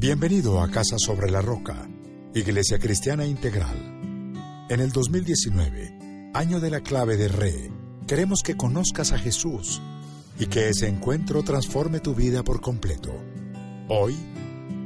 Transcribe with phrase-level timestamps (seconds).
[0.00, 1.88] Bienvenido a Casa sobre la Roca,
[2.32, 4.36] Iglesia Cristiana Integral.
[4.70, 7.72] En el 2019, año de la clave de Re,
[8.06, 9.82] queremos que conozcas a Jesús
[10.38, 13.10] y que ese encuentro transforme tu vida por completo.
[13.88, 14.14] Hoy,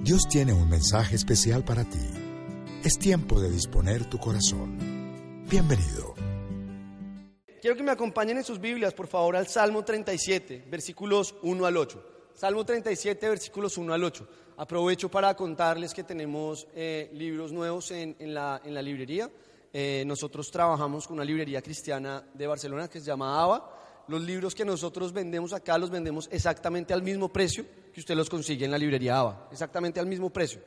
[0.02, 2.09] Dios tiene un mensaje especial para ti.
[2.83, 5.45] Es tiempo de disponer tu corazón.
[5.47, 6.15] Bienvenido.
[7.60, 11.77] Quiero que me acompañen en sus Biblias, por favor, al Salmo 37, versículos 1 al
[11.77, 12.13] 8.
[12.35, 14.29] Salmo 37, versículos 1 al 8.
[14.56, 19.30] Aprovecho para contarles que tenemos eh, libros nuevos en, la, librería.
[19.73, 24.04] Eh, nosotros trabajamos con una librería cristiana de Barcelona que se llama ABA.
[24.09, 28.29] Los libros que nosotros vendemos acá los vendemos exactamente al mismo precio que usted los
[28.29, 30.60] consigue en la librería ABA, exactamente al mismo precio.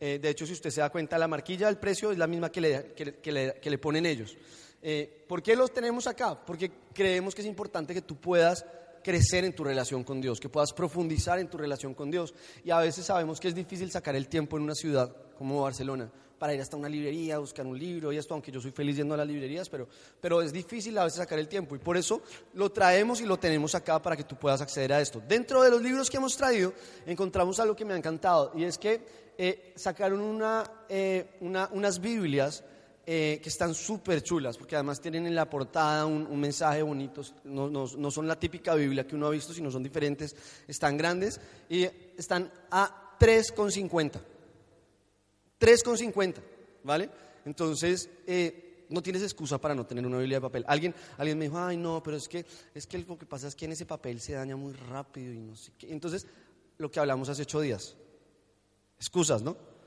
[0.00, 2.50] Eh, de hecho, si usted se da cuenta, la marquilla del precio es la misma
[2.50, 4.36] que le ponen ellos.
[5.28, 6.40] ¿Por qué los tenemos acá?
[6.44, 8.64] Porque creemos que es importante que tú puedas
[9.02, 12.34] crecer en tu relación con Dios, que puedas profundizar en tu relación con Dios.
[12.64, 16.10] Y a veces sabemos que es difícil sacar el tiempo en una ciudad como Barcelona
[16.38, 19.14] para ir hasta una librería, buscar un libro y esto, aunque yo soy feliz yendo
[19.14, 19.88] a las librerías, pero,
[20.20, 22.22] pero es difícil a veces sacar el tiempo y por eso
[22.54, 25.20] lo traemos y lo tenemos acá para que tú puedas acceder a esto.
[25.26, 26.72] Dentro de los libros que hemos traído
[27.06, 29.00] encontramos algo que me ha encantado y es que
[29.36, 32.64] eh, sacaron una, eh, una, unas Biblias
[33.10, 37.70] eh, que están súper chulas, porque además tienen en la portada un, mensaje bonito, no,
[37.70, 41.84] no, son la típica Biblia que uno ha visto, sino son diferentes, están grandes y
[42.18, 44.20] están a 3,50.
[45.58, 46.34] 3,50,
[46.84, 47.08] ¿vale?
[47.46, 50.66] Entonces, eh, no tienes excusa para no tener una Biblia de papel.
[50.68, 53.54] Alguien, alguien me dijo, ay, no, pero es que, es que lo que pasa es
[53.54, 55.90] que en ese papel se daña muy rápido y no sé qué.
[55.90, 56.26] Entonces,
[56.76, 57.96] lo que hablamos hace ocho días,
[58.98, 59.77] excusas, ¿no?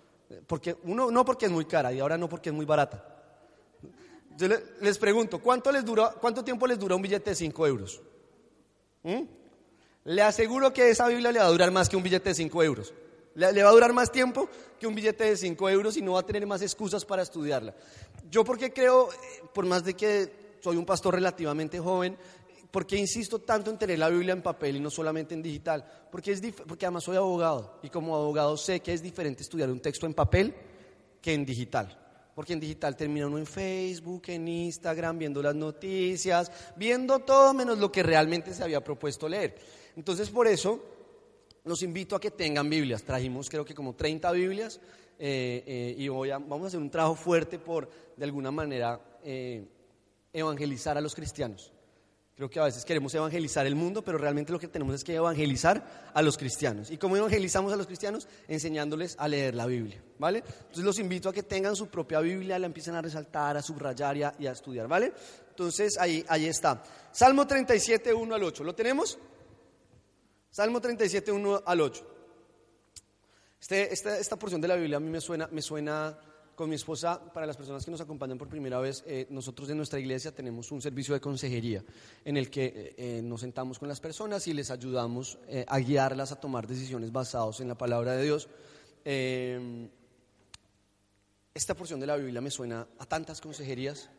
[0.48, 3.04] Porque uno, no porque es muy cara y ahora no porque es muy barata.
[4.38, 4.48] Yo
[4.80, 8.02] les pregunto, ¿cuánto, les dura, ¿cuánto tiempo les dura un billete de 5 euros?
[9.04, 9.22] ¿Mm?
[10.06, 12.64] Le aseguro que esa Biblia le va a durar más que un billete de 5
[12.64, 12.94] euros.
[13.36, 14.50] Le, le, va a durar más tiempo
[14.80, 17.76] que un billete de 5 euros y no va a tener más excusas para estudiarla.
[18.30, 22.18] Yo porque creo, eh, por más de que soy un pastor relativamente joven,
[22.72, 25.86] ¿por qué insisto tanto en tener la Biblia en papel y no solamente en digital?
[26.12, 29.80] Porque, es porque además soy abogado y como abogado sé que es diferente estudiar un
[29.80, 30.56] texto en papel
[31.22, 31.98] que en digital.
[32.34, 37.78] Porque en digital termina uno en Facebook, en Instagram, viendo las noticias, viendo todo menos
[37.78, 39.56] lo que realmente se había propuesto leer.
[39.96, 40.80] Entonces por eso
[41.66, 43.04] los invito a que tengan Biblias.
[43.04, 44.80] Trajimos creo que como 30 Biblias
[45.24, 47.88] eh, eh, y voy a, vamos a hacer un trabajo fuerte por,
[48.18, 49.64] de alguna manera, eh,
[50.34, 51.72] evangelizar a los cristianos.
[52.42, 55.14] Creo que a veces queremos evangelizar el mundo, pero realmente lo que tenemos es que
[55.14, 56.90] evangelizar a los cristianos.
[56.90, 58.28] ¿Y cómo evangelizamos a los cristianos?
[58.48, 60.40] Enseñándoles a leer la Biblia, ¿vale?
[60.40, 64.18] Entonces los invito a que tengan su propia Biblia, la empiecen a resaltar, a subrayar
[64.18, 65.14] y a, estudiar, ¿vale?
[65.50, 66.82] Entonces ahí, ahí está.
[67.12, 68.64] Salmo 37, 1 al 8.
[68.64, 69.20] ¿Lo tenemos?
[70.50, 72.08] Salmo 37, 1 al 8.
[73.62, 76.18] Este, esta, esta porción de la Biblia a mí me suena, me suena
[76.62, 79.78] con mi esposa, para las personas que nos acompañan por primera vez, eh, nosotros en
[79.78, 81.84] nuestra iglesia tenemos un servicio de consejería
[82.24, 86.32] en el que eh, eh, nos sentamos con las personas y les ayudamos a guiarlas
[86.32, 88.48] a tomar decisiones basadas en la palabra de Dios.
[91.56, 94.12] esta porción de la Biblia me suena a tantas consejerías,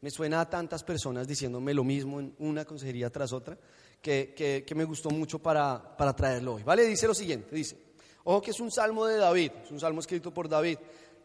[0.00, 3.58] me suena a tantas personas diciéndome lo mismo en una consejería tras otra,
[4.00, 6.62] que, que me gustó mucho para, para traerlo hoy.
[6.62, 6.86] ¿Vale?
[6.86, 7.76] Dice lo siguiente, dice,
[8.22, 10.78] ojo que es un salmo de David, es un salmo escrito por David.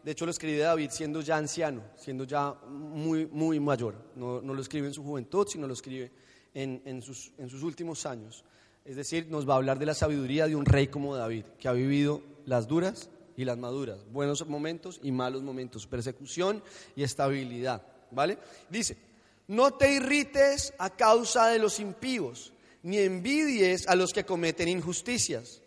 [0.04, 3.94] De hecho, lo escribe David siendo ya anciano, siendo ya muy, muy mayor.
[4.14, 6.12] No, lo escribe en su juventud, sino lo escribe
[6.52, 8.44] en, sus, en sus últimos años.
[8.84, 11.68] Es decir, nos va a hablar de la sabiduría de un rey como David, que
[11.68, 16.62] ha vivido las duras y las maduras, buenos momentos y malos momentos, persecución
[16.94, 17.82] y estabilidad.
[18.10, 18.36] ¿Vale?
[18.68, 18.98] Dice,
[19.48, 22.52] no te irrites a causa de los impíos,
[22.82, 25.62] ni envidies a los que cometen injusticias,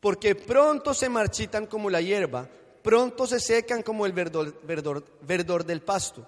[0.00, 2.48] porque pronto se marchitan como la hierba
[2.86, 6.24] pronto se secan como el verdor, del pasto.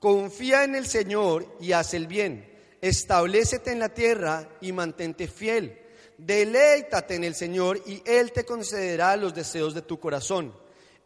[0.00, 2.52] Confía en el Señor y haz el bien.
[2.80, 5.78] Establecete en la tierra y mantente fiel.
[6.18, 10.52] Deleítate en el Señor y Él te concederá los deseos de tu corazón.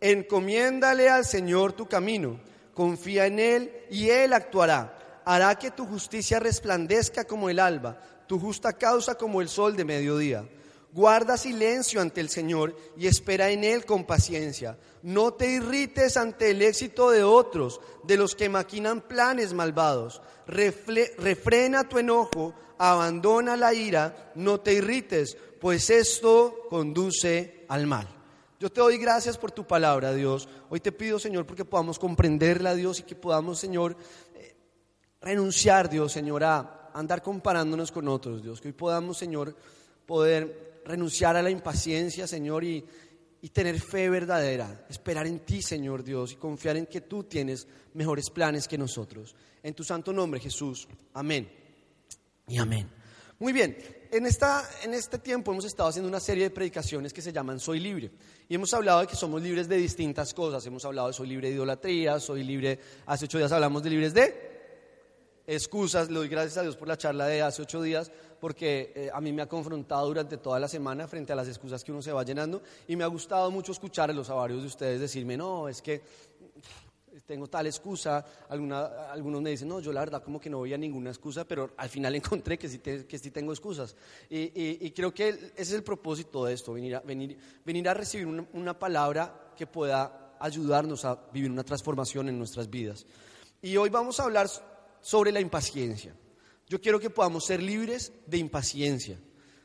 [0.00, 2.40] Encomiéndale al Señor tu camino.
[2.72, 5.20] Confía en Él y Él actuará.
[5.26, 9.84] Hará que tu justicia resplandezca como el alba, tu justa causa como el sol de
[9.84, 10.48] mediodía.
[10.94, 14.78] Guarda silencio ante el Señor y espera en Él con paciencia.
[15.02, 20.22] No te irrites ante el éxito de otros, de los que maquinan planes malvados.
[20.46, 28.06] refrena tu enojo, abandona la ira, no te irrites, pues esto conduce al mal.
[28.60, 30.48] Yo te doy gracias por tu palabra, Dios.
[30.70, 33.96] Hoy te pido, Señor, porque podamos comprenderla, Dios, y que podamos, Señor,
[34.36, 34.54] eh,
[35.20, 38.60] renunciar, Dios, Señor, a andar comparándonos con otros, Dios.
[38.60, 39.56] Que hoy podamos, Señor,
[40.06, 42.84] poder renunciar a la impaciencia, Señor, y,
[43.42, 47.66] y tener fe verdadera, esperar en ti, Señor Dios, y confiar en que tú tienes
[47.94, 49.34] mejores planes que nosotros.
[49.62, 50.88] En tu santo nombre, Jesús.
[51.12, 51.50] Amén.
[52.46, 52.88] Y amén.
[53.38, 53.76] Muy bien,
[54.10, 57.58] en, esta, en este tiempo hemos estado haciendo una serie de predicaciones que se llaman
[57.60, 58.10] Soy libre.
[58.48, 60.64] Y hemos hablado de que somos libres de distintas cosas.
[60.66, 64.14] Hemos hablado de soy libre de idolatría, soy libre, hace ocho días hablamos de libres
[64.14, 64.53] de
[65.46, 66.08] excusas.
[66.08, 68.10] Le doy gracias a Dios por la charla de hace ocho días,
[68.40, 71.82] porque eh, a mí me ha confrontado durante toda la semana frente a las excusas
[71.84, 72.62] que uno se va llenando.
[72.88, 76.02] Y me ha gustado mucho escuchar a los avarios de ustedes decirme, no, es que
[77.26, 81.10] tengo tal excusa, algunos me dicen, no, yo la verdad como que no veía ninguna
[81.10, 83.96] excusa, pero al final encontré que sí, que sí tengo excusas.
[84.28, 88.26] Y, creo que ese es el propósito de esto, venir a, venir, venir a recibir
[88.26, 93.06] una palabra que pueda ayudarnos a vivir una transformación en nuestras vidas.
[93.62, 94.48] Y hoy vamos a hablar
[95.04, 96.16] sobre la impaciencia.
[96.66, 99.18] Yo quiero que podamos ser libres de impaciencia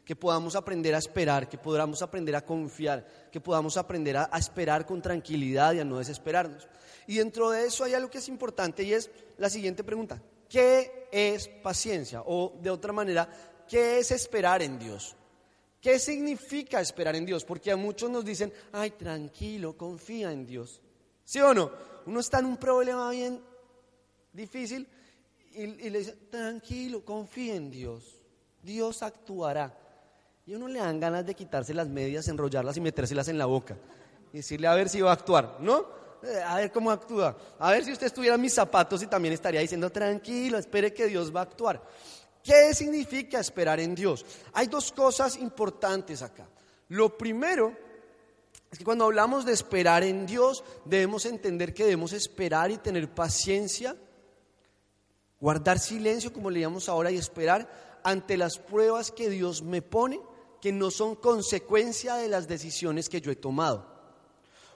[0.04, 4.84] que podamos aprender a esperar, que podamos aprender a confiar, que podamos aprender a, esperar
[4.84, 6.68] con tranquilidad y a no desesperarnos.
[7.06, 10.20] Y dentro de eso hay algo que es importante y es la siguiente pregunta.
[10.50, 12.24] ¿Qué es paciencia?
[12.26, 13.30] O de otra manera,
[13.68, 15.16] ¿qué es esperar en Dios?
[15.80, 17.46] ¿Qué significa esperar en Dios?
[17.46, 20.82] Porque a muchos nos dicen, ay, tranquilo, confía en Dios.
[21.24, 21.72] ¿Sí o no?
[22.08, 23.44] Uno está en un problema bien
[24.34, 24.88] difícil
[25.54, 28.04] y, le dice, tranquilo, confía en Dios.
[28.62, 29.78] Dios actuará.
[30.46, 33.78] Y uno le dan ganas de quitarse las medias, enrollarlas y metérselas en la boca.
[34.34, 35.86] Y decirle a ver si va a actuar, ¿no?
[36.24, 37.38] Eh, a ver cómo actúa.
[37.60, 41.08] A ver si usted estuviera en mis zapatos y también estaría diciendo, tranquilo, espere que
[41.08, 41.82] Dios va a actuar.
[42.44, 44.26] ¿Qué significa esperar en Dios?
[44.54, 46.48] Hay dos cosas importantes acá.
[46.90, 47.76] Lo primero
[48.72, 53.10] es que cuando hablamos de esperar en Dios, debemos entender que debemos esperar y tener
[53.10, 53.96] paciencia,
[55.40, 60.20] guardar silencio, como leíamos ahora, y esperar ante las pruebas que Dios me pone
[60.62, 64.00] que no son consecuencia de las decisiones que yo he tomado.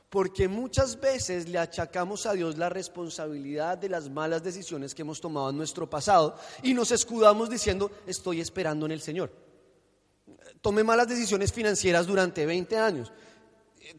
[0.10, 5.20] Porque muchas veces le achacamos a Dios la responsabilidad de las malas decisiones que hemos
[5.20, 9.32] tomado en nuestro pasado y nos escudamos diciendo, estoy esperando en el Señor.
[10.62, 13.12] Tomé malas decisiones financieras durante 20 años.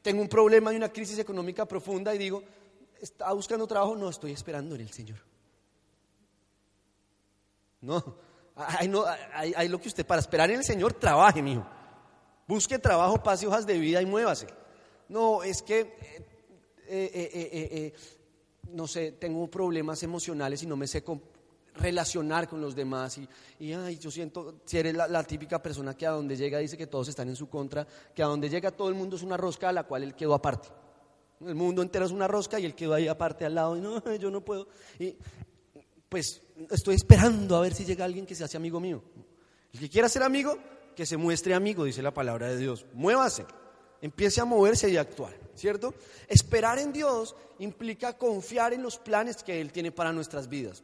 [0.03, 2.43] Tengo un problema y una crisis económica profunda y digo,
[3.01, 3.97] ¿está buscando trabajo?
[3.97, 5.34] No, estoy esperando en el Señor.
[7.85, 8.17] No,
[8.57, 11.67] hay, no, hay, lo que usted, para esperar en el Señor, trabaje, mijo.
[12.47, 14.47] Busque trabajo, pase hojas de vida y muévase.
[15.09, 15.91] No, es que, eh,
[16.89, 17.95] eh, eh,
[18.71, 21.03] no sé, tengo problemas emocionales y no me sé
[21.75, 23.19] relacionar con los demás.
[23.19, 23.29] Y,
[23.59, 26.87] y ay, yo siento, si eres la, típica persona que a donde llega dice que
[26.87, 29.69] todos están en su contra, que a donde llega todo el mundo es una rosca
[29.69, 30.69] a la cual él quedó aparte.
[31.41, 34.03] El mundo entero es una rosca y él quedó ahí aparte al lado y no,
[34.19, 34.69] yo no puedo.
[34.99, 35.17] Y
[36.09, 36.41] pues
[36.71, 39.03] estoy esperando a ver si llega alguien que se hace amigo mío.
[39.73, 40.57] El que quiera ser amigo,
[40.95, 42.87] que se muestre amigo, dice la palabra de Dios.
[42.93, 43.45] Muévase,
[44.01, 45.95] empiece a moverse y a actuar, ¿cierto?
[46.29, 50.83] Esperar en Dios implica confiar en los planes que Él tiene para nuestras vidas.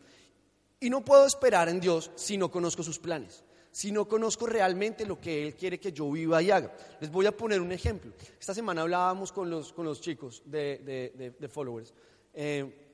[0.81, 5.07] Y no puedo esperar en Dios si no conozco sus planes, si no conozco realmente
[5.07, 6.75] lo que Él quiere que yo viva y haga.
[7.01, 8.13] Les voy a poner un ejemplo.
[8.41, 11.93] Esta semana hablábamos con los, con los chicos de, de, followers.
[12.33, 12.90] Eh,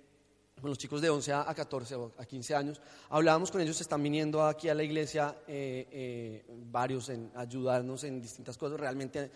[0.60, 4.02] con los chicos de 11 a 14 o a 15 años, hablábamos con ellos, están
[4.02, 9.30] viniendo aquí a la iglesia eh, eh, varios en ayudarnos en distintas cosas, realmente eh,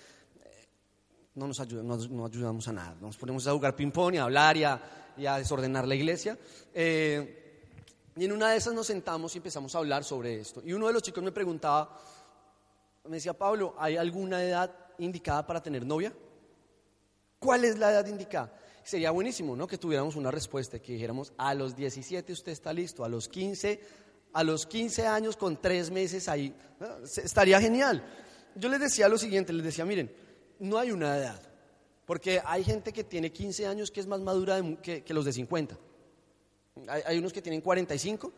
[1.35, 1.61] no nos
[2.11, 5.87] no, ayudamos a nada, nos ponemos a jugar ping-pong y a hablar y a, desordenar
[5.87, 6.39] la iglesia.
[6.75, 10.63] y en una de esas nos sentamos y empezamos a hablar sobre esto.
[10.65, 12.01] Y uno de los chicos me preguntaba,
[13.05, 16.15] me decía, Pablo, ¿hay alguna edad indicada para tener novia?
[17.39, 18.55] ¿Cuál es la edad indicada?
[18.91, 19.69] Sería buenísimo, ¿no?
[19.69, 23.81] Que tuviéramos una respuesta, que dijéramos, a los 17 usted está listo, a los 15,
[24.33, 26.53] a los 15 años con tres meses ahí,
[27.23, 28.03] estaría genial.
[28.57, 30.13] Yo les decía lo siguiente, les decía, miren,
[30.59, 31.41] no hay una edad,
[32.05, 35.79] porque hay gente que tiene 15 años que es más madura que, los de 50.
[36.89, 38.33] Hay, unos que tienen 45,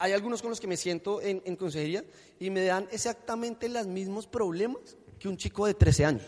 [0.00, 2.04] hay algunos con los que me siento en, en consejería
[2.40, 6.24] y me dan exactamente los mismos problemas que un chico de 13 años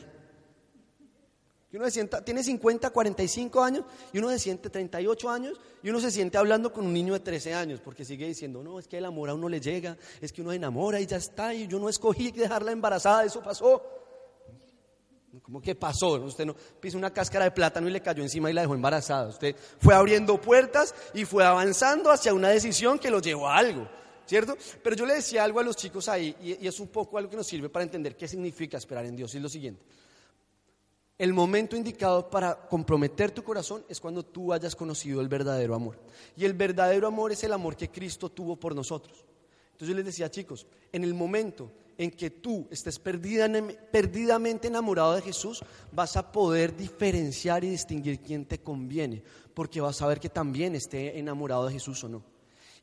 [1.76, 6.00] uno se sienta, tiene 50, 45 años y uno se siente 38 años y uno
[6.00, 8.99] se siente hablando con un niño de 13 años porque sigue diciendo, no, es que
[8.99, 11.78] el amor a uno le llega, es que uno enamora y ya está y yo
[11.78, 13.83] no escogí dejarla embarazada, eso pasó.
[15.42, 16.14] ¿Cómo que pasó?
[16.14, 19.28] Usted no pisó una cáscara de plátano y le cayó encima y la dejó embarazada.
[19.28, 23.88] Usted fue abriendo puertas y fue avanzando hacia una decisión que lo llevó a algo,
[24.25, 24.56] ¿cierto?
[24.83, 27.30] Pero yo le decía algo a los chicos ahí y, y es un poco algo
[27.30, 29.35] que nos sirve para entender qué significa esperar en Dios.
[29.35, 29.83] Y es lo siguiente.
[31.18, 35.99] El momento indicado para comprometer tu corazón es cuando tú hayas conocido el verdadero amor.
[36.37, 39.25] Y el verdadero amor es el amor que Cristo tuvo por nosotros.
[39.73, 45.23] Entonces yo les decía, chicos, en el momento en que tú estés perdidamente enamorado de
[45.23, 49.23] Jesús, vas a poder diferenciar y distinguir quién te conviene,
[49.54, 52.23] porque vas a ver que también esté enamorado de Jesús o no.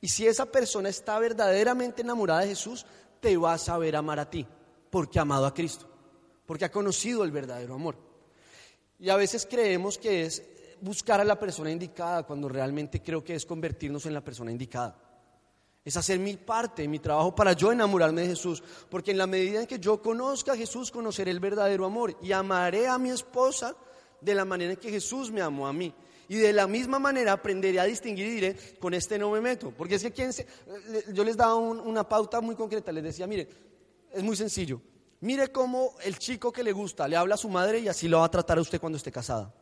[0.02, 2.86] Y si esa persona está verdaderamente enamorada de Jesús,
[3.20, 4.48] te va a saber amar a ti,
[4.90, 5.88] porque ha amado a Cristo,
[6.48, 8.13] porque ha conocido el verdadero amor.
[9.00, 10.44] Y a veces creemos que es
[10.82, 14.98] buscar a la persona indicada, cuando realmente creo que es convertirnos en la persona indicada.
[15.86, 18.64] Es hacer mi parte, mi trabajo para yo enamorarme de Jesús.
[18.90, 22.18] Porque en la medida en que yo conozca a Jesús, conoceré el verdadero amor.
[22.22, 23.76] Y amaré a mi esposa
[24.22, 25.94] de la manera en que Jesús me amó a mí.
[26.30, 29.72] Y de la misma manera aprenderé a distinguir y diré, con este no me meto.
[29.72, 30.32] Porque es que quien
[31.12, 33.50] yo les daba una pauta muy concreta, les decía, mire,
[34.12, 34.82] es muy sencillo.
[35.24, 38.20] Mire cómo el chico que le gusta le habla a su madre y así lo
[38.20, 39.54] va a tratar a usted cuando esté casada.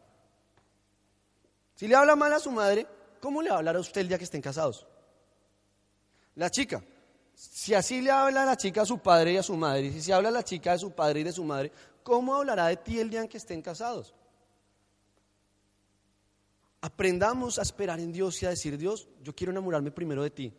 [1.76, 2.88] Si le habla mal a su madre,
[3.20, 4.88] ¿cómo le va a hablar a usted el día que estén casados?
[6.34, 6.84] La chica.
[7.36, 10.02] Si así le habla a la chica a su padre y a su madre, si
[10.02, 12.78] se habla a la chica de su padre y de su madre, ¿cómo hablará de
[12.78, 14.16] ti el día en que estén casados?
[16.82, 20.52] Aprendamos a esperar en Dios y a decir, Dios, yo quiero enamorarme primero de ti,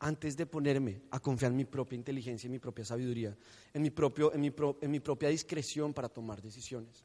[0.00, 3.36] antes de ponerme a confiar en mi propia inteligencia, en mi propia sabiduría,
[3.72, 7.04] en mi, propio, en mi, en mi propia discreción para tomar decisiones.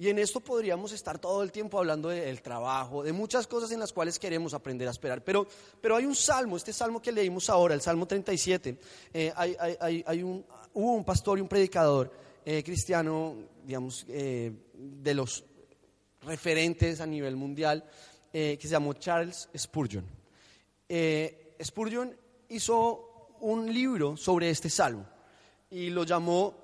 [0.00, 3.80] Y en esto podríamos estar todo el tiempo hablando del trabajo, de muchas cosas en
[3.80, 5.22] las cuales queremos aprender a esperar.
[5.22, 5.46] Pero,
[5.78, 8.78] pero hay un salmo, este salmo que leímos ahora, el Salmo 37.
[9.12, 12.10] Eh, hay, hay, hay, un, hubo un pastor y un predicador
[12.46, 15.44] eh, cristiano, digamos, eh, de los
[16.22, 17.84] referentes a nivel mundial,
[18.32, 20.06] que se llamó Charles Spurgeon.
[21.62, 22.16] Spurgeon
[22.50, 25.06] hizo un libro sobre este salmo
[25.70, 26.54] y lo llamó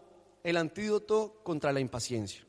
[0.43, 2.45] El antídoto contra la impaciencia.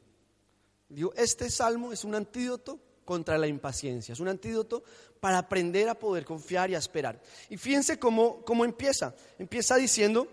[0.89, 4.83] Digo, este salmo es un antídoto contra la impaciencia, es un antídoto
[5.19, 7.19] para aprender a poder confiar y a esperar.
[7.49, 9.15] Y fíjense cómo, cómo empieza.
[9.39, 10.27] Empieza diciendo,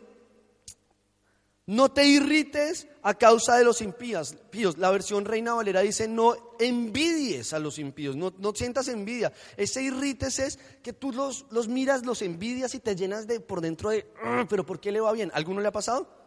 [1.67, 4.35] no te irrites a causa de los impíos.
[4.77, 9.33] La versión Reina Valera dice, no envidies a los impíos, no, sientas envidia.
[9.57, 13.91] Ese irrites es que tú los, miras, los envidias y te llenas de por dentro
[13.91, 15.31] de, ah, pero ¿por qué le va bien?
[15.35, 16.23] ¿Alguno le ha pasado?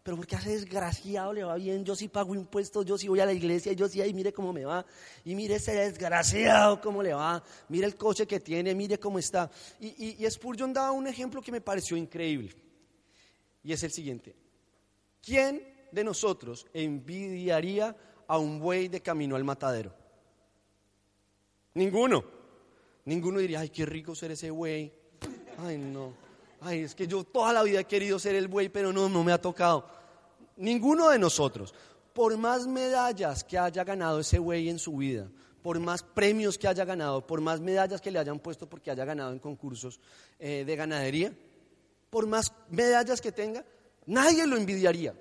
[0.00, 3.20] pero porque a ese desgraciado le va bien, yo sí pago impuestos, yo sí voy
[3.20, 4.86] a la iglesia, yo sí, ahí mire cómo me va,
[5.22, 9.50] y mire ese desgraciado cómo le va, mire el coche que tiene, mire cómo está.
[9.78, 12.54] Y, y, y Spurgeon daba un ejemplo que me pareció increíble,
[13.62, 14.34] y es el siguiente.
[15.28, 17.94] ¿Quién de nosotros envidiaría
[18.26, 19.92] a un buey de camino al matadero?
[21.74, 22.24] Ninguno.
[23.04, 24.90] Ninguno diría, ay, qué rico ser ese buey.
[25.58, 26.14] Ay, no.
[26.62, 29.22] Ay, es que yo toda la vida he querido ser el buey, pero no, no
[29.22, 29.86] me ha tocado.
[30.56, 31.74] Ninguno de nosotros,
[32.14, 35.30] por más medallas que haya ganado ese güey en su vida,
[35.60, 39.04] por más premios que haya ganado, por más medallas que le hayan puesto porque haya
[39.04, 40.00] ganado en concursos
[40.38, 41.34] eh, de ganadería,
[42.08, 43.66] por más medallas que tenga,
[44.08, 45.14] nadie lo envidiaría,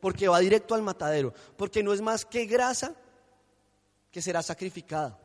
[0.00, 2.94] porque va directo al matadero, porque no es más que grasa
[4.10, 5.18] que será sacrificada.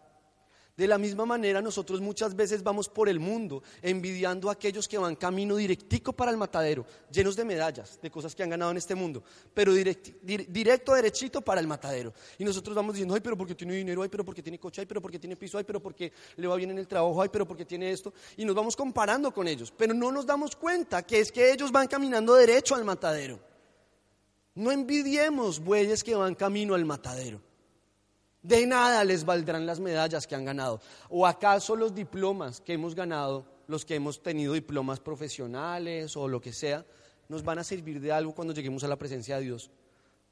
[0.79, 4.97] De la misma manera, nosotros muchas veces vamos por el mundo envidiando a aquellos que
[4.97, 8.77] van camino directico para el matadero, llenos de medallas, de cosas que han ganado en
[8.77, 9.21] este mundo,
[9.53, 12.13] pero directo, derechito para el matadero.
[12.37, 14.87] Y nosotros vamos diciendo, ay, pero porque tiene dinero, ay, pero porque tiene coche, ay,
[14.87, 17.45] pero porque tiene piso, ay, pero porque le va bien en el trabajo, ay, pero
[17.45, 18.13] porque tiene esto.
[18.37, 21.73] Y nos vamos comparando con ellos, pero no nos damos cuenta que es que ellos
[21.73, 23.37] van caminando derecho al matadero.
[24.55, 27.48] No envidiemos bueyes que van camino al matadero.
[28.49, 30.81] De nada les valdrán las medallas que han ganado.
[31.09, 36.41] ¿O acaso los diplomas que hemos ganado, los que hemos tenido diplomas profesionales o lo
[36.41, 36.83] que sea,
[37.27, 39.69] nos van a servir de algo cuando lleguemos a la presencia de Dios?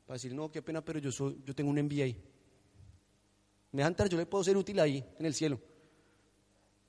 [0.07, 2.17] Para decir, no, qué pena, pero yo, soy, yo tengo un MBA.
[3.71, 5.59] Me dejan entrar, yo le puedo ser útil ahí, en el cielo.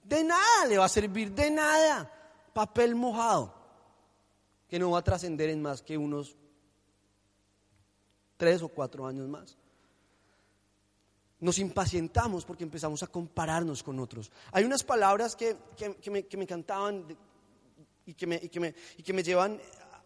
[0.02, 2.11] De nada le va a servir, de nada.
[2.54, 3.54] Papel mojado,
[4.66, 6.38] que no va a trascender en más que unos
[8.38, 9.58] tres o cuatro años más
[11.40, 14.30] nos impacientamos porque empezamos a compararnos con otros.
[14.52, 15.57] Hay unas palabras que,
[16.11, 17.04] me, encantaban
[18.04, 19.61] y, que me, y que me llevan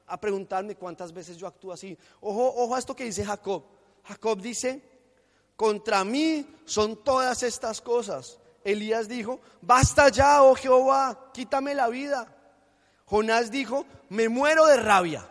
[0.06, 1.96] a preguntarme cuántas veces yo actúo así.
[2.20, 3.64] Ojo, ojo a esto que dice Jacob.
[4.04, 4.82] Jacob dice,
[5.56, 8.38] contra mí son todas estas cosas.
[8.64, 12.36] Elías dijo, basta ya, oh Jehová, quítame la vida.
[13.06, 15.28] Jonás dijo, me muero de rabia.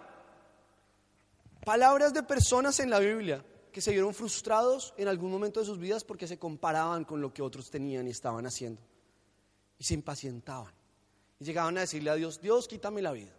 [1.63, 5.79] Palabras de personas en la Biblia que se vieron frustrados en algún momento de sus
[5.79, 8.81] vidas porque se comparaban con lo que otros tenían y estaban haciendo.
[9.77, 10.73] Y se impacientaban.
[11.39, 13.31] Y llegaban a decirle a Dios, Dios, quítame la vida.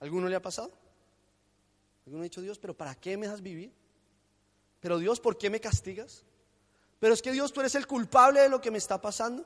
[0.00, 0.72] ¿Alguno le ha pasado?
[2.06, 3.72] ¿Alguno ha dicho, Dios, pero ¿para qué me dejas vivir?
[4.80, 6.24] Pero Dios, ¿por qué me castigas?
[6.98, 9.44] Pero es que Dios, tú eres el culpable de lo que me está pasando.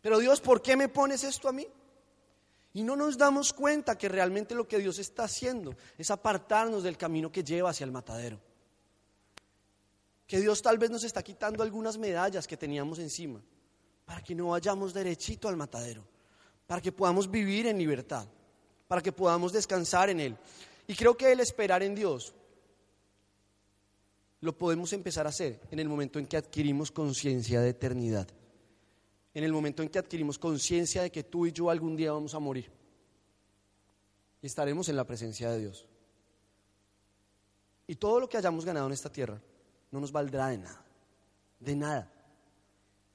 [0.00, 1.66] Pero Dios, ¿por qué me pones esto a mí?
[2.74, 6.96] Y no nos damos cuenta que realmente lo que Dios está haciendo es apartarnos del
[6.96, 8.38] camino que lleva hacia el matadero.
[10.28, 13.42] Que Dios tal vez nos está quitando algunas medallas que teníamos encima
[14.04, 16.04] para que no vayamos derechito al matadero,
[16.66, 18.28] para que podamos vivir en libertad,
[18.86, 20.36] para que podamos descansar en Él.
[20.86, 22.34] Y creo que el esperar en Dios
[24.40, 28.28] lo podemos empezar a hacer en el momento en que adquirimos conciencia de eternidad,
[29.32, 32.34] en el momento en que adquirimos conciencia de que tú y yo algún día vamos
[32.34, 32.70] a morir
[34.42, 35.86] y estaremos en la presencia de Dios.
[37.86, 39.40] Y todo lo que hayamos ganado en esta tierra
[39.90, 40.84] no nos valdrá de nada,
[41.60, 42.12] de nada.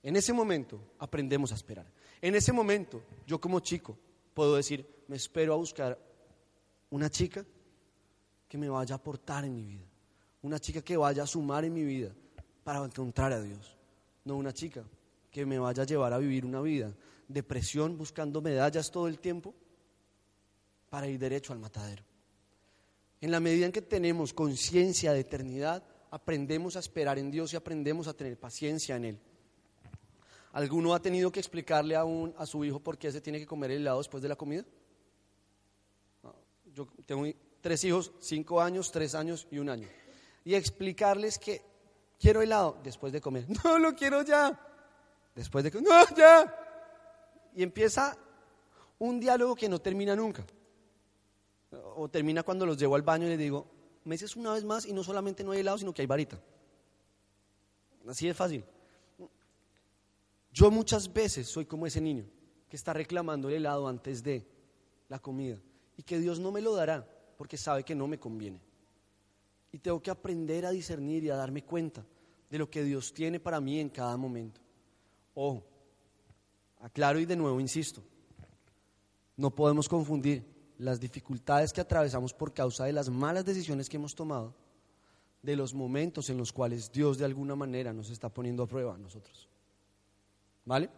[0.02, 1.86] En ese momento aprendemos a esperar.
[2.22, 3.98] En ese momento yo como chico
[4.34, 5.98] puedo decir, me espero a buscar
[6.90, 7.46] una chica
[8.48, 9.86] que me vaya a aportar en mi vida,
[10.42, 12.12] una chica que vaya a sumar en mi vida
[12.64, 13.78] para encontrar a Dios,
[14.26, 14.84] no una chica
[15.32, 16.94] que me vaya a llevar a vivir una vida
[17.28, 19.54] de presión buscando medallas todo el tiempo
[20.90, 22.04] para ir derecho al matadero.
[23.20, 27.56] En la medida en que tenemos conciencia de eternidad, aprendemos a esperar en Dios y
[27.56, 29.20] aprendemos a tener paciencia en Él.
[30.52, 33.48] ¿Alguno ha tenido que explicarle a, un, a su hijo por qué se tiene que
[33.48, 34.64] comer el helado después de la comida?
[36.66, 37.26] Yo tengo
[37.62, 39.88] tres hijos, cinco años, tres años y un año.
[40.46, 41.64] Y explicarles que
[42.20, 43.48] quiero helado después de comer.
[43.64, 44.60] No, lo quiero ya.
[45.34, 45.90] Después de comer.
[45.90, 46.56] No, ya.
[47.56, 48.16] Y empieza
[49.00, 50.46] un diálogo que no termina nunca.
[51.96, 54.86] O termina cuando los llevo al baño y les digo, me dices una vez más
[54.86, 56.40] y no solamente no hay helado, sino que hay varita.
[58.08, 58.64] Así de fácil.
[60.52, 62.26] Yo muchas veces soy como ese niño
[62.70, 64.46] que está reclamando el helado antes de
[65.10, 65.58] la comida
[65.98, 68.60] y que Dios no me lo dará porque sabe que no me conviene.
[69.72, 72.06] Y tengo que aprender a discernir y a darme cuenta
[72.50, 74.62] de lo que Dios tiene para mí en cada momento.
[75.34, 75.64] Ojo,
[76.82, 78.04] aclaro y de nuevo insisto,
[79.36, 84.16] no podemos confundir las dificultades que atravesamos por causa de las malas decisiones que hemos
[84.16, 84.54] tomado
[85.42, 88.96] de los momentos en los cuales Dios de alguna manera nos está poniendo a prueba
[88.96, 89.50] a nosotros.
[90.66, 90.90] ¿Vale?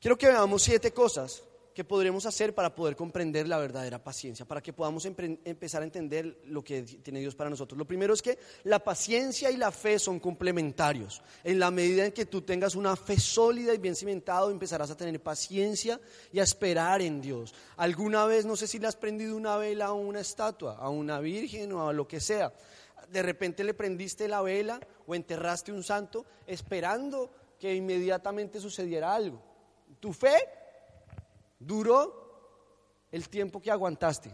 [0.00, 1.42] Quiero que veamos siete cosas
[1.74, 6.38] que podremos hacer para poder comprender la verdadera paciencia, para que podamos empezar a entender
[6.44, 7.76] lo que tiene Dios para nosotros.
[7.76, 11.20] Lo primero es que la paciencia y la fe son complementarios.
[11.42, 14.96] En la medida en que tú tengas una fe sólida y bien cimentada, empezarás a
[14.96, 16.00] tener paciencia
[16.32, 17.52] y a esperar en Dios.
[17.76, 21.18] Alguna vez, no sé si le has prendido una vela a una estatua, a una
[21.18, 22.52] virgen o a lo que sea.
[23.10, 29.42] De repente le prendiste la vela o enterraste un santo esperando que inmediatamente sucediera algo.
[29.98, 30.63] Tu fe
[31.66, 34.30] duró el tiempo que aguantaste.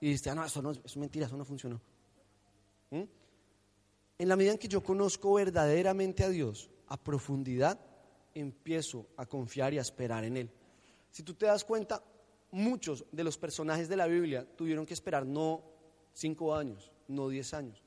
[0.00, 1.80] Y dijiste, ah, no, eso no es mentira, eso no funcionó.
[2.90, 3.02] ¿Mm?
[4.18, 7.80] En la medida en que yo conozco verdaderamente a Dios a profundidad,
[8.34, 10.50] empiezo a confiar y a esperar en Él.
[11.10, 12.02] Si tú te das cuenta,
[12.50, 15.62] muchos de los personajes de la Biblia tuvieron que esperar no
[16.12, 17.82] cinco años, no diez años,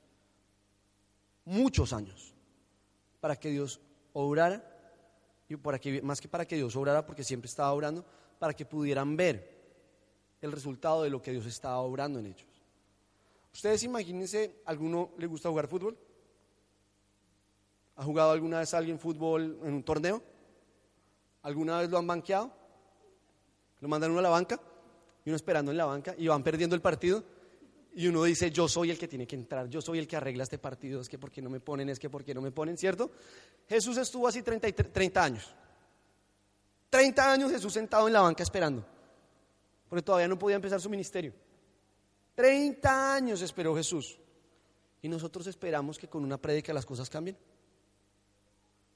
[1.44, 2.34] muchos años
[3.20, 3.80] para que Dios
[4.12, 4.62] obrara
[5.48, 8.04] y para que, más que para que Dios obrara, porque siempre estaba obrando,
[8.38, 9.56] para que pudieran ver
[10.40, 12.46] el resultado de lo que Dios estaba obrando en ellos.
[13.52, 15.98] Ustedes imagínense, ¿alguno le gusta jugar fútbol?
[17.96, 20.22] ¿Ha jugado alguna vez alguien fútbol en un torneo?
[21.42, 22.52] ¿Alguna vez lo han banqueado?
[23.80, 24.60] Lo mandan uno a la banca
[25.24, 27.24] y uno esperando en la banca y van perdiendo el partido
[27.94, 30.44] y uno dice, yo soy el que tiene que entrar, yo soy el que arregla
[30.44, 33.10] este partido, es que porque no me ponen, es que porque no me ponen, ¿cierto?
[33.68, 35.52] Jesús estuvo así 30, 30 años.
[36.90, 38.84] 30 años Jesús sentado en la banca esperando,
[39.88, 41.32] porque todavía no podía empezar su ministerio.
[42.34, 44.18] 30 años esperó Jesús.
[45.02, 47.36] Y nosotros esperamos que con una prédica las cosas cambien.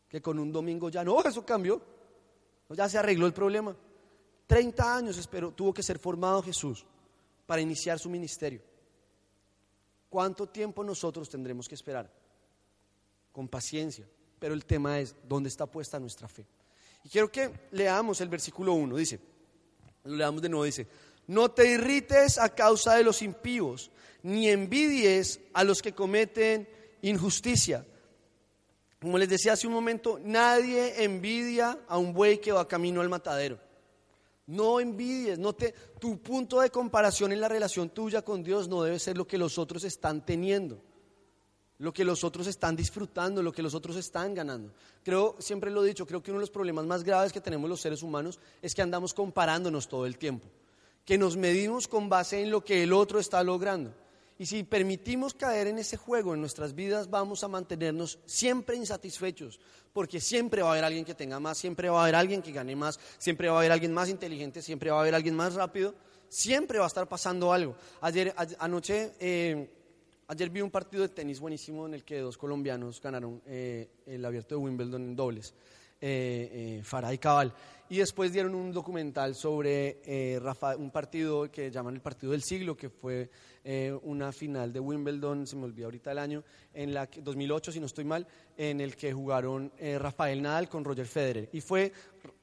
[0.09, 1.81] Que con un domingo ya no, eso cambió.
[2.71, 3.77] Ya se arregló el problema.
[4.47, 6.85] 30 años esperó, tuvo que ser formado Jesús
[7.47, 8.63] para iniciar su ministerio.
[10.09, 12.11] ¿Cuánto tiempo nosotros tendremos que esperar?
[13.33, 14.07] Con paciencia.
[14.39, 16.47] Pero el tema es, ¿dónde está puesta nuestra fe?
[17.05, 18.97] Y quiero que leamos el versículo 1.
[18.97, 19.21] Dice,
[20.05, 20.87] lo leamos de nuevo, dice,
[21.27, 23.91] no te irrites a causa de los impíos,
[24.23, 26.69] ni envidies a los que cometen
[27.03, 27.87] injusticia.
[29.01, 33.09] Como les decía hace un momento, nadie envidia a un buey que va camino al
[33.09, 33.59] matadero.
[34.47, 38.83] No envidies, no te, tu punto de comparación en la relación tuya con Dios no
[38.83, 40.81] debe ser lo que los otros están teniendo.
[41.83, 44.73] Lo que los otros están disfrutando, lo que los otros están ganando.
[45.03, 47.69] Creo, siempre lo he dicho, creo que uno de los problemas más graves que tenemos
[47.69, 50.47] los seres humanos es que andamos comparándonos todo el tiempo,
[51.05, 53.93] que nos medimos con base en lo que el otro está logrando.
[54.39, 59.59] Y si permitimos caer en ese juego en nuestras vidas, vamos a mantenernos siempre insatisfechos,
[59.93, 62.53] porque siempre va a haber alguien que tenga más, siempre va a haber alguien que
[62.53, 65.55] gane más, siempre va a haber alguien más inteligente, siempre va a haber alguien más
[65.55, 65.97] rápido,
[66.29, 67.75] siempre va a estar pasando algo.
[68.03, 69.15] Ayer, anoche...
[69.19, 69.69] Eh,
[70.33, 74.25] Ayer vi un partido de tenis buenísimo en el que dos colombianos ganaron eh, el
[74.25, 75.53] abierto de Wimbledon en dobles,
[76.01, 77.53] eh, eh, Farah y Cabal.
[77.91, 80.41] Y después dieron un documental sobre eh,
[80.79, 83.29] un partido que llaman el partido del siglo, que fue
[84.05, 86.43] una final de Wimbledon, se me olvidó ahorita el año,
[86.73, 90.83] en la que, 2008 si no estoy mal, en el que jugaron Rafael Nadal con
[90.83, 91.51] Roger Federer.
[91.53, 91.93] Y fue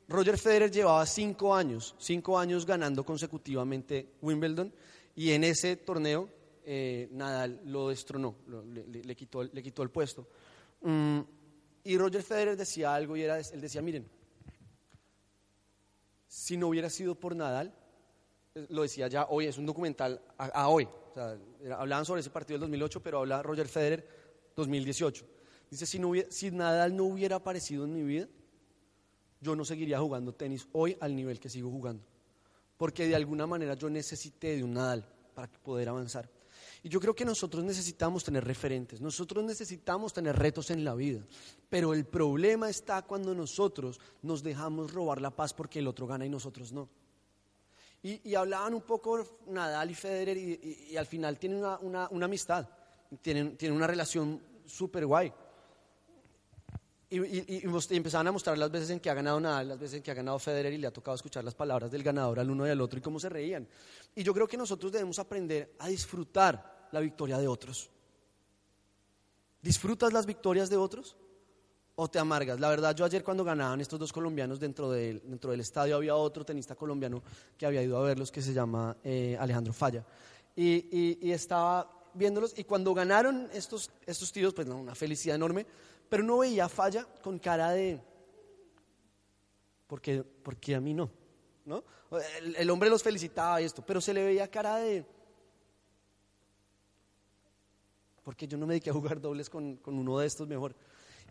[0.07, 4.71] Roger Federer llevaba cinco años, cinco años ganando consecutivamente Wimbledon,
[5.15, 6.29] y en ese torneo
[6.71, 10.27] eh, Nadal lo destronó, le, quitó, le, quitó, el puesto.
[10.81, 11.21] Mm,
[11.83, 14.07] y Roger Federer decía algo y era, él decía, miren,
[16.27, 17.73] si no hubiera sido por Nadal,
[18.53, 20.87] eh, lo decía ya hoy, es un documental a, hoy,
[21.75, 24.07] hablaban sobre ese partido del 2008, pero habla Roger Federer
[24.55, 25.25] 2018.
[25.71, 28.27] Dice, si, no si Nadal no hubiera aparecido en mi vida,
[29.41, 32.03] yo no seguiría jugando tenis hoy al nivel que sigo jugando.
[32.77, 35.03] Porque de alguna manera yo necesité de un Nadal
[35.33, 36.29] para poder avanzar.
[36.83, 41.21] Y yo creo que nosotros necesitamos tener referentes, nosotros necesitamos tener retos en la vida,
[41.69, 46.25] pero el problema está cuando nosotros nos dejamos robar la paz porque el otro gana
[46.25, 46.87] y nosotros no.
[48.01, 52.69] Y, hablaban un poco Nadal y Federer y, al final tienen una, amistad,
[53.21, 55.33] tienen, tienen, una relación súper guay.
[57.11, 60.11] Y, empezaban a mostrar las veces en que ha ganado Nadal, las veces en que
[60.11, 62.69] ha ganado Federer y le ha tocado escuchar las palabras del ganador al uno y
[62.69, 63.67] al otro y cómo se reían.
[64.15, 67.89] Y yo creo que nosotros debemos aprender a disfrutar la victoria de otros.
[69.61, 71.17] ¿Disfrutas las victorias de otros
[71.95, 72.59] o te amargas?
[72.59, 76.15] La verdad, yo ayer cuando ganaban estos dos colombianos dentro del, dentro del estadio había
[76.15, 77.23] otro tenista colombiano
[77.57, 80.05] que había ido a verlos que se llama eh, Alejandro Falla.
[80.55, 85.65] Y, estaba viéndolos y cuando ganaron estos, estos tíos, pues una felicidad enorme,
[86.09, 88.01] pero no veía Falla con cara de...
[89.87, 91.09] Porque, porque a mí no.
[91.65, 91.83] ¿no?
[92.57, 95.05] El, hombre los felicitaba y esto, pero se le veía cara de...
[98.23, 100.75] Porque yo no me dediqué a jugar dobles con, uno de estos mejor.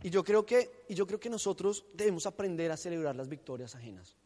[0.02, 3.74] Y yo, creo que, y yo creo que nosotros debemos aprender a celebrar las victorias
[3.74, 4.16] ajenas.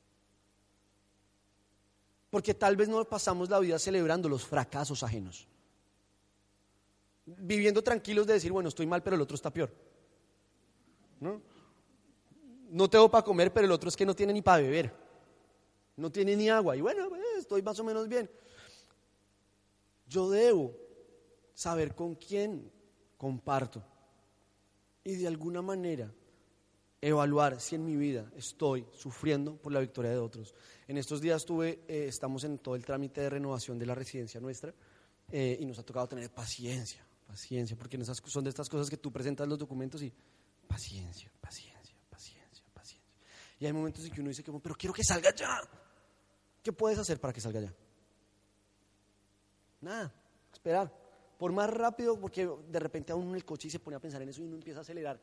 [2.30, 5.48] Porque tal vez no pasamos la vida celebrando los fracasos ajenos.
[7.24, 9.72] Viviendo tranquilos de decir, bueno, estoy mal, pero el otro está peor.
[11.22, 11.40] ¿No?
[12.68, 15.02] No tengo para comer, pero el otro es que no tiene ni para beber
[15.96, 16.76] no tiene ni agua.
[16.76, 18.30] Y bueno, pues, estoy más o menos bien.
[20.06, 20.74] Yo debo
[21.54, 22.70] saber con quién
[23.16, 23.82] comparto
[25.04, 26.12] y de alguna manera
[27.00, 30.54] evaluar si en mi vida estoy sufriendo por la victoria de otros.
[30.86, 34.40] En estos días tuve, eh, estamos en todo el trámite de renovación de la residencia
[34.40, 34.74] nuestra
[35.30, 38.96] eh, y nos ha tocado tener paciencia, paciencia, porque esas, son de estas cosas que
[38.96, 40.12] tú presentas los documentos y
[40.68, 43.12] paciencia, paciencia, paciencia, paciencia.
[43.58, 45.60] Y hay momentos en que uno dice que, pero quiero que salga ya.
[46.62, 47.74] ¿Qué puedes hacer para que salga ya?
[49.80, 50.14] Nada,
[50.52, 50.92] esperar.
[51.38, 54.00] Por más rápido, porque de repente a uno en el coche y se pone a
[54.00, 55.20] pensar en eso y uno empieza a acelerar.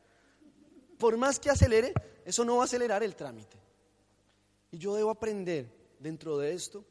[0.98, 3.58] Por más que acelere, eso no va a acelerar el trámite.
[4.70, 6.84] Y yo debo aprender dentro de esto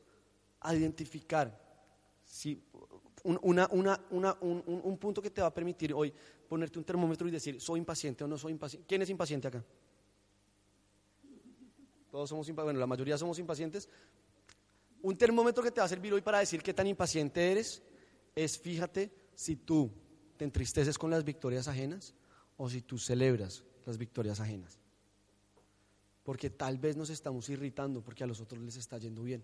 [0.62, 1.58] a identificar
[2.26, 2.62] si
[3.24, 6.14] un, punto que te va a permitir hoy
[6.50, 8.86] ponerte un termómetro y decir, ¿soy impaciente o no soy impaciente?
[8.88, 9.64] ¿Quién es impaciente acá?
[12.12, 13.88] Todos somos impacientes, bueno, la mayoría somos impacientes,
[15.04, 17.84] un termómetro que te va a servir hoy para decir qué tan impaciente eres
[18.36, 19.92] es fíjate si tú
[20.36, 22.16] te entristeces con las victorias ajenas
[22.58, 24.80] o si tú celebras las victorias ajenas.
[26.24, 29.44] Porque tal vez nos estamos irritando porque a los otros les está yendo bien.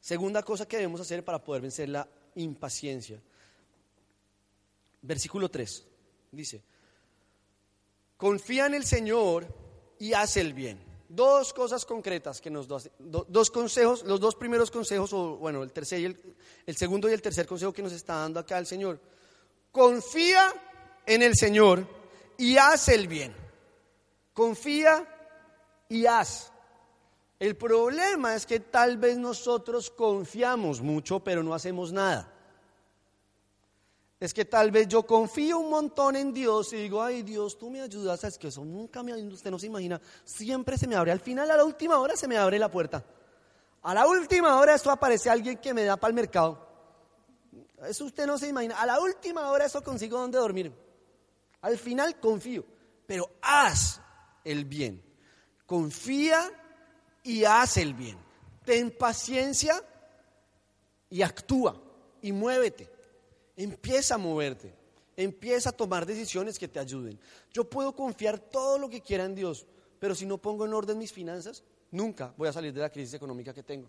[0.00, 3.22] Segunda cosa que debemos hacer para poder vencer la impaciencia.
[5.02, 5.84] Versículo 3
[6.30, 6.62] dice,
[8.16, 9.46] confía en el Señor
[9.98, 14.70] y haz el bien dos cosas concretas que nos da, dos consejos, los dos primeros
[14.70, 16.04] consejos, o bueno, el tercer y
[16.66, 18.98] el, segundo y el tercer consejo que nos está dando acá el Señor.
[19.70, 20.52] Confía
[21.04, 21.86] en el Señor
[22.38, 23.34] y haz el bien.
[24.32, 25.06] Confía
[25.88, 26.50] y haz.
[27.38, 32.31] El problema es que tal vez nosotros confiamos mucho, pero no hacemos nada
[34.24, 37.68] es que tal vez yo confío un montón en Dios y digo, ay Dios, tú
[37.70, 41.10] me ayudas, es que eso nunca me, usted no se imagina, siempre se me abre,
[41.10, 43.04] al final a la última hora se me abre la puerta.
[43.82, 46.56] A la última hora esto aparece alguien que me da para el mercado.
[47.84, 48.80] Eso usted no se imagina.
[48.80, 50.72] A la última hora eso consigo dónde dormir.
[51.62, 52.64] Al final confío,
[53.08, 54.00] pero haz
[54.44, 55.02] el bien.
[55.66, 56.48] Confía
[57.24, 58.18] y haz el bien.
[58.64, 59.82] Ten paciencia
[61.10, 61.76] y actúa
[62.20, 63.01] y muévete.
[63.62, 64.74] Empieza a moverte.
[65.16, 67.18] Empieza a tomar decisiones que te ayuden.
[67.52, 69.66] Yo puedo confiar todo lo que quiera en Dios,
[69.98, 73.14] pero si no pongo en orden mis finanzas, nunca voy a salir de la crisis
[73.14, 73.88] económica que tengo.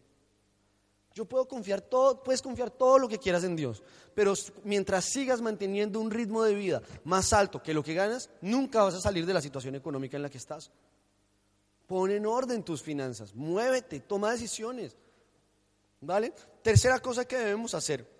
[1.15, 3.83] Yo puedo confiar todo, puedes confiar todo lo que quieras en Dios,
[4.13, 4.33] pero
[4.63, 8.95] mientras sigas manteniendo un ritmo de vida más alto que lo que ganas, nunca vas
[8.95, 10.71] a salir de la situación económica en la que estás.
[11.88, 14.97] Pon en orden tus finanzas, muévete, toma decisiones.
[16.01, 16.33] ¿Vale?
[16.62, 18.12] Tercera cosa que debemos hacer.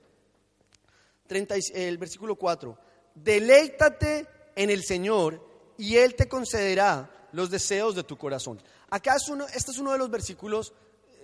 [1.30, 2.78] El versículo 4.
[3.16, 5.46] Deleítate en el Señor
[5.78, 8.62] y Él te concederá los deseos de tu corazón.
[8.90, 10.74] Acá uno, este es uno de los versículos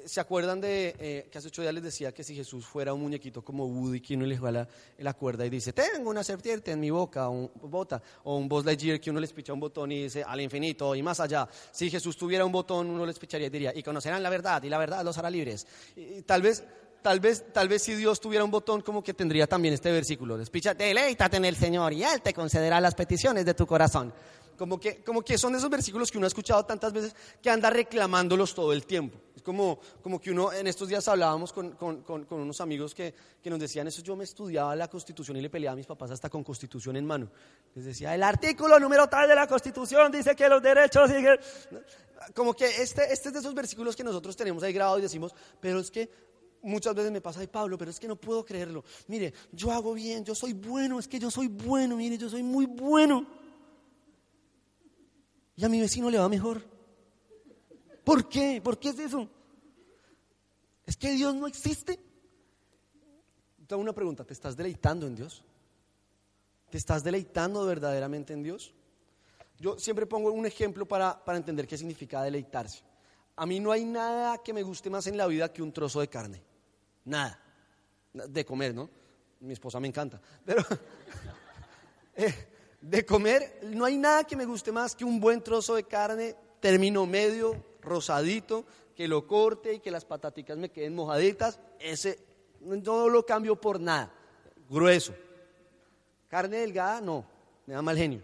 [0.05, 3.01] ¿Se acuerdan de eh, que hace ocho días les decía que si Jesús fuera un
[3.01, 6.79] muñequito como Woody, que uno le jala la cuerda y dice, tengo una serpiente en
[6.79, 10.03] mi boca, un, bota, o un Buzz Lightyear que uno les picha un botón y
[10.03, 11.47] dice, al infinito y más allá.
[11.71, 14.69] Si Jesús tuviera un botón, uno les picharía y diría, y conocerán la verdad, y
[14.69, 15.67] la verdad los hará libres.
[15.95, 16.63] Y, tal vez
[17.01, 20.38] tal vez, tal vez si Dios tuviera un botón, como que tendría también este versículo.
[20.38, 24.13] Despicha, deleítate en el Señor y Él te concederá las peticiones de tu corazón.
[24.57, 27.69] Como que, como que son esos versículos que uno ha escuchado tantas veces que anda
[27.69, 29.17] reclamándolos todo el tiempo.
[29.33, 33.13] Es como, como que uno, en estos días hablábamos con, con, con, unos amigos que,
[33.41, 36.12] que, nos decían eso, yo me estudiaba la constitución y le peleaba a mis papás
[36.12, 37.31] hasta con constitución en mano.
[37.73, 41.09] Les decía, el artículo número tal de la constitución dice que los derechos...
[42.35, 45.33] Como que este, este es de esos versículos que nosotros tenemos ahí grabado y decimos,
[45.62, 46.09] pero es que
[46.62, 48.84] muchas veces me pasa, ay Pablo, pero es que no puedo creerlo.
[49.08, 52.43] Mire, yo hago bien, yo soy bueno, es que yo soy bueno, mire, yo soy
[52.43, 53.26] muy bueno.
[55.56, 56.63] Y a mi vecino le va mejor.
[58.04, 58.62] ¿Por qué?
[58.63, 59.30] ¿Por qué es eso?
[60.86, 62.00] ¿Es que Dios no existe?
[63.67, 65.43] Te hago una pregunta, ¿te estás deleitando en Dios?
[66.69, 68.74] ¿Te estás deleitando verdaderamente en Dios?
[69.60, 72.82] Yo siempre pongo un ejemplo para, para entender qué significa deleitarse.
[73.36, 76.00] A mí no hay nada que me guste más en la vida que un trozo
[76.00, 76.48] de carne.
[77.10, 77.39] Nada.
[78.13, 78.88] De comer, ¿no?
[79.39, 80.22] Mi esposa me encanta.
[80.45, 80.63] Pero
[82.15, 82.34] eh,
[82.80, 86.36] de comer, no hay nada que me guste más que un buen trozo de carne,
[86.60, 88.63] término medio, rosadito,
[88.95, 91.60] que lo corte y que las pataticas me queden mojaditas.
[91.80, 92.19] Ese
[92.62, 94.13] no lo cambio por nada.
[94.69, 95.15] Grueso.
[96.28, 97.26] Carne delgada, no.
[97.65, 98.22] Me da mal genio.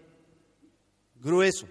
[1.15, 1.67] Grueso.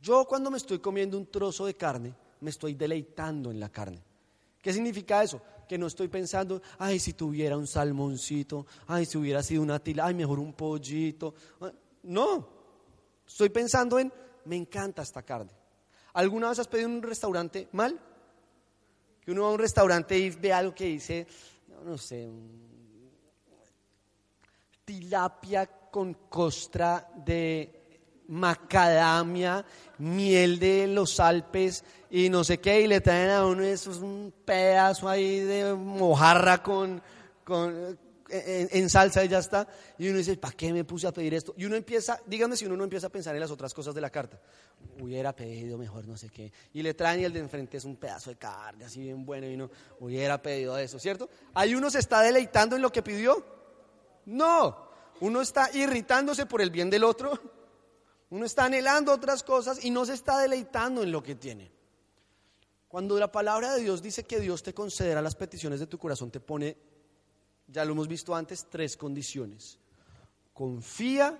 [0.00, 4.02] Yo cuando me estoy comiendo un trozo de carne, me estoy deleitando en la carne.
[4.60, 5.40] ¿Qué significa eso?
[5.68, 10.06] Que no estoy pensando, ay, si tuviera un salmoncito, ay, si hubiera sido una tila,
[10.06, 11.34] ay, mejor un pollito.
[12.02, 12.48] No,
[13.26, 14.12] estoy pensando en,
[14.44, 15.52] me encanta esta carne.
[16.14, 17.98] ¿Alguna vez has pedido en un restaurante mal?
[19.20, 21.26] Que uno va a un restaurante y ve algo que dice,
[21.84, 22.28] no, sé,
[24.84, 27.75] tilapia con costra de
[28.28, 29.64] macadamia,
[29.98, 33.98] miel de los Alpes y no sé qué, y le traen a uno eso es
[33.98, 37.02] un pedazo ahí de mojarra con,
[37.44, 39.66] con en, salsa y ya está.
[39.98, 41.54] Y uno dice, ¿para qué me puse a pedir esto?
[41.56, 44.00] Y uno empieza, díganme si uno no empieza a pensar en las otras cosas de
[44.00, 44.40] la carta.
[45.00, 46.52] Hubiera pedido mejor no sé qué.
[46.72, 49.46] Y le traen y el de enfrente es un pedazo de carne, así bien bueno,
[49.46, 51.28] y uno hubiera pedido eso, ¿cierto?
[51.54, 53.44] ¿Hay uno se está deleitando en lo que pidió?
[54.26, 54.88] No,
[55.20, 57.55] uno está irritándose por el bien del otro
[58.30, 61.70] uno está anhelando otras cosas y no se está deleitando en lo que tiene.
[62.88, 66.30] Cuando la palabra de Dios dice que Dios te concederá las peticiones de tu corazón,
[66.30, 66.76] te pone,
[67.66, 69.78] ya lo hemos visto antes, tres condiciones.
[70.52, 71.38] Confía,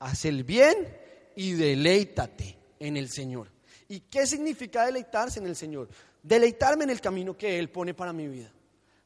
[0.00, 0.96] haz el bien
[1.36, 3.48] y deleítate en el Señor.
[3.88, 5.88] ¿Y qué significa deleitarse en el Señor?
[6.22, 8.50] Deleitarme en el camino que Él pone para mi vida.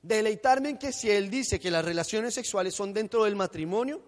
[0.03, 4.01] Deleitarme en que si Él dice que las relaciones sexuales son dentro del matrimonio,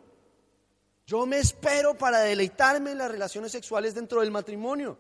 [1.09, 4.99] yo me espero para deleitarme en las relaciones sexuales dentro del matrimonio.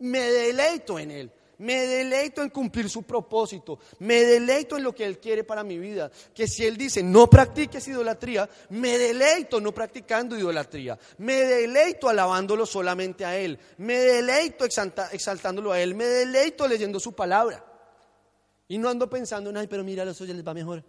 [0.00, 1.32] Me deleito en Él.
[1.58, 3.78] Me deleito en cumplir su propósito.
[4.00, 6.10] Me deleito en lo que Él quiere para mi vida.
[6.34, 10.98] Que si Él dice no practiques idolatría, me deleito no practicando idolatría.
[11.18, 13.56] Me deleito alabándolo solamente a Él.
[13.78, 15.94] Me deleito exaltándolo a Él.
[15.94, 17.64] Me deleito leyendo su palabra.
[18.66, 20.82] Y no ando pensando, ay, pero mira, a los ya les va mejor.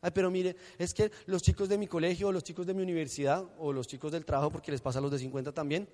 [0.00, 2.82] Ay, pero mire, es que los chicos de mi colegio, o los chicos de mi
[2.82, 5.88] universidad, o los chicos del trabajo, porque les pasa a los de 50 también,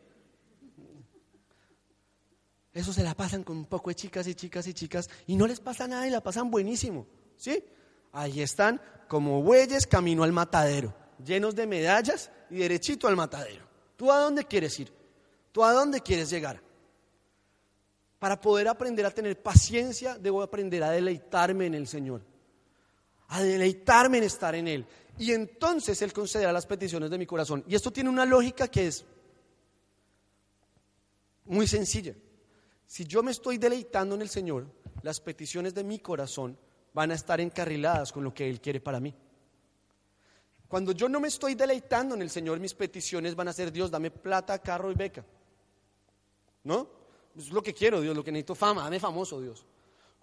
[2.72, 5.46] eso se la pasan con un poco de chicas y chicas y chicas, y no
[5.46, 7.64] les pasa nada y la pasan buenísimo, ¿sí?
[8.12, 13.64] Ahí están como bueyes camino al matadero, llenos de medallas y derechito al matadero.
[13.96, 14.92] ¿Tú a dónde quieres ir?
[15.52, 16.60] ¿Tú a dónde quieres llegar?
[18.18, 22.22] Para poder aprender a tener paciencia, debo aprender a deleitarme en el Señor.
[23.34, 24.86] A deleitarme en estar en Él.
[25.18, 27.64] Y entonces Él concederá las peticiones de mi corazón.
[27.66, 29.04] Y esto tiene una lógica que es
[31.46, 32.14] muy sencilla.
[32.86, 34.66] Si yo me estoy deleitando en el Señor,
[35.02, 36.56] las peticiones de mi corazón
[36.92, 39.12] van a estar encarriladas con lo que Él quiere para mí.
[40.68, 43.90] Cuando yo no me estoy deleitando en el Señor, mis peticiones van a ser, Dios,
[43.90, 45.24] dame plata, carro y beca.
[46.62, 46.88] ¿No?
[47.36, 49.66] Es lo que quiero, Dios, lo que necesito fama, dame famoso, Dios.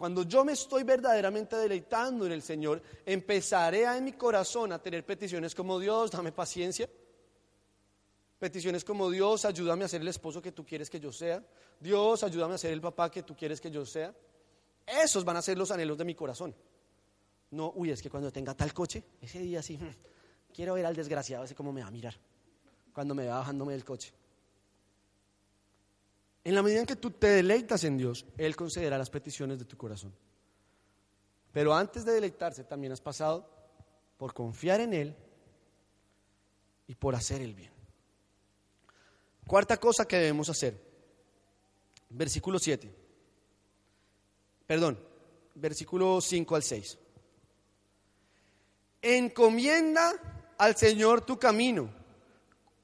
[0.02, 5.06] Cuando yo me estoy verdaderamente deleitando en el Señor, empezaré en mi corazón a tener
[5.06, 6.90] peticiones como Dios, dame paciencia.
[8.40, 11.46] Peticiones como Dios, ayúdame a ser el esposo que tú quieres que yo sea.
[11.80, 14.12] Dios, ayúdame a ser el papá que tú quieres que yo sea.
[14.88, 16.56] Esos van a ser los anhelos de mi corazón.
[17.52, 20.96] No, uy, es que cuando tenga tal coche, ese día sí, hmm, quiero ver al
[20.96, 22.16] desgraciado, ese cómo me va a mirar
[22.92, 24.12] cuando me va bajándome del coche.
[26.44, 29.66] En la medida en que tú te deleitas en Dios, Él concederá las peticiones de
[29.66, 30.14] tu corazón.
[31.52, 33.48] Pero antes de deleitarse, también has pasado
[34.18, 35.16] por confiar en Él
[36.88, 37.72] y por hacer el bien.
[39.46, 40.82] Cuarta cosa que debemos hacer.
[42.10, 42.94] Versículo 7.
[44.66, 45.00] Perdón,
[45.56, 46.98] versículo 5 al 6.
[49.02, 52.01] Encomienda al Señor tu camino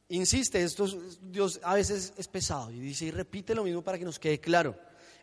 [0.10, 0.88] insiste, esto
[1.22, 4.40] Dios a veces es pesado y dice y repite lo mismo para que nos quede
[4.40, 4.76] claro.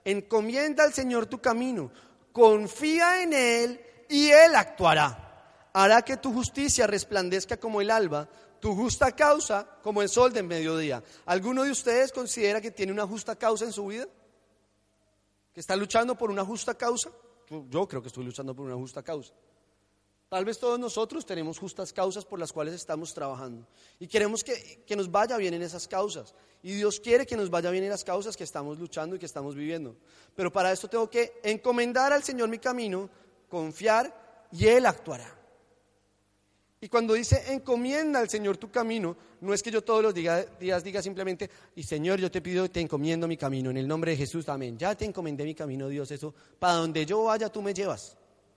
[0.04, 1.90] Encomienda al Señor tu camino,
[2.32, 5.70] confía en Él y Él actuará.
[5.72, 8.28] Hará que tu justicia resplandezca como el alba,
[8.60, 11.02] tu justa causa como el sol de mediodía.
[11.26, 14.06] ¿Alguno de ustedes considera que tiene una justa causa en su vida?
[15.52, 17.10] ¿Que está luchando por una justa causa?
[17.68, 19.32] Yo creo que estoy luchando por una justa causa.
[20.34, 23.64] Tal vez todos nosotros tenemos justas causas por las cuales estamos trabajando
[24.00, 26.34] y queremos que, que, nos vaya bien en esas causas.
[26.60, 29.26] Y Dios quiere que nos vaya bien en las causas que estamos luchando y que
[29.26, 29.94] estamos viviendo.
[30.34, 33.08] Pero para esto tengo que encomendar al Señor mi camino,
[33.48, 35.38] confiar y Él actuará.
[36.80, 40.48] Y cuando dice encomienda al Señor tu camino, no es que yo todos los días
[40.58, 44.16] diga simplemente, y Señor, yo te pido, te encomiendo mi camino, en el nombre de
[44.16, 44.76] Jesús, amén.
[44.76, 48.16] Ya te encomendé mi camino, Dios, eso, para donde yo vaya tú me llevas.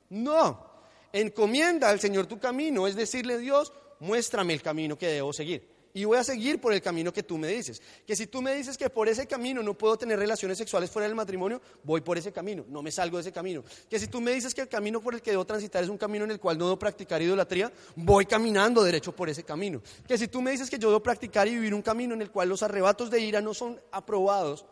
[0.10, 0.77] No,
[1.14, 5.78] encomienda al Señor tu camino, es decirle, Dios, muéstrame el camino que debo seguir.
[5.98, 7.82] Y voy a seguir por el camino que tú me dices.
[8.06, 11.08] Que si tú me dices que por ese camino no puedo tener relaciones sexuales fuera
[11.08, 13.64] del matrimonio, voy por ese camino, no me salgo de ese camino.
[13.90, 15.98] Que si tú me dices que el camino por el que debo transitar es un
[15.98, 19.82] camino en el cual no debo practicar idolatría, voy caminando derecho por ese camino.
[20.08, 22.30] Que si tú me dices que yo debo practicar y vivir un camino en el
[22.30, 24.68] cual los arrebatos de ira no son aprobados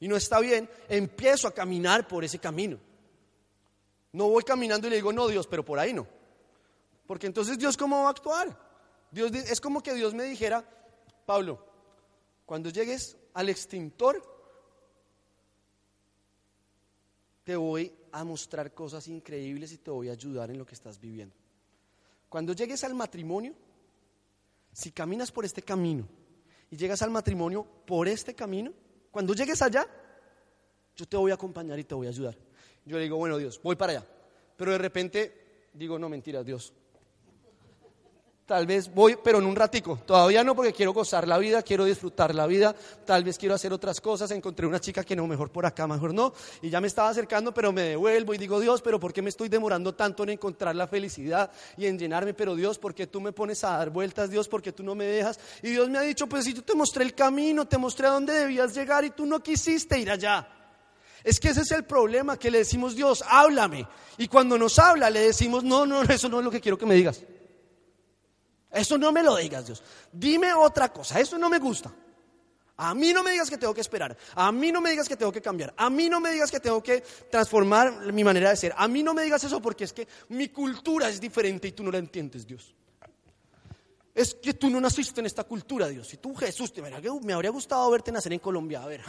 [0.00, 2.80] y no está bien, empiezo a caminar por ese camino.
[4.12, 6.06] No voy caminando y le digo, no, Dios, pero por ahí no.
[7.06, 8.58] Porque entonces Dios cómo va a actuar?
[9.10, 10.64] Dios es como que Dios me dijera,
[11.24, 11.64] Pablo,
[12.44, 14.22] cuando llegues al extintor,
[17.44, 21.00] te voy a mostrar cosas increíbles y te voy a ayudar en lo que estás
[21.00, 21.34] viviendo.
[22.28, 23.54] Cuando llegues al matrimonio,
[24.72, 26.06] si caminas por este camino
[26.70, 28.72] y llegas al matrimonio por este camino,
[29.10, 29.86] cuando llegues allá,
[30.94, 32.36] yo te voy a acompañar y te voy a ayudar.
[32.88, 34.06] Yo le digo, bueno Dios, voy para allá.
[34.56, 36.72] Pero de repente digo, no mentiras, Dios.
[38.46, 39.98] Tal vez voy, pero en un ratico.
[40.06, 42.74] Todavía no porque quiero gozar la vida, quiero disfrutar la vida.
[43.04, 44.30] Tal vez quiero hacer otras cosas.
[44.30, 46.32] Encontré una chica que no, mejor por acá, mejor no.
[46.62, 49.28] Y ya me estaba acercando, pero me devuelvo y digo, Dios, pero ¿por qué me
[49.28, 52.32] estoy demorando tanto en encontrar la felicidad y en llenarme?
[52.32, 54.30] Pero Dios, ¿por qué tú me pones a dar vueltas?
[54.30, 55.38] Dios, ¿por qué tú no me dejas?
[55.62, 58.12] Y Dios me ha dicho, pues si yo te mostré el camino, te mostré a
[58.12, 60.57] dónde debías llegar y tú no quisiste ir allá.
[61.28, 63.86] Es que ese es el problema, que le decimos, Dios, háblame.
[64.16, 66.86] Y cuando nos habla, le decimos, no, no, eso no es lo que quiero que
[66.86, 67.20] me digas.
[68.70, 69.82] Eso no me lo digas, Dios.
[70.10, 71.92] Dime otra cosa, eso no me gusta.
[72.78, 74.16] A mí no me digas que tengo que esperar.
[74.36, 75.74] A mí no me digas que tengo que cambiar.
[75.76, 78.72] A mí no me digas que tengo que transformar mi manera de ser.
[78.74, 81.82] A mí no me digas eso porque es que mi cultura es diferente y tú
[81.82, 82.74] no la entiendes, Dios.
[84.14, 86.14] Es que tú no naciste en esta cultura, Dios.
[86.14, 88.82] Y tú, Jesús, te, me habría gustado verte nacer en Colombia.
[88.82, 89.02] A ver,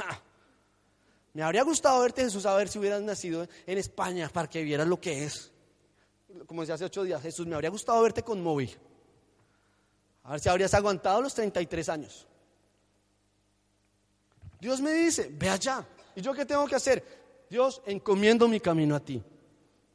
[1.33, 4.87] me habría gustado verte, Jesús, a ver si hubieras nacido en España para que vieras
[4.87, 5.51] lo que es.
[6.45, 8.69] Como decía hace ocho días, Jesús, me habría gustado verte con Moby.
[10.23, 12.27] A ver si habrías aguantado los 33 años.
[14.59, 15.85] Dios me dice, ve allá.
[16.15, 17.45] ¿Y yo qué tengo que hacer?
[17.49, 19.23] Dios, encomiendo mi camino a ti.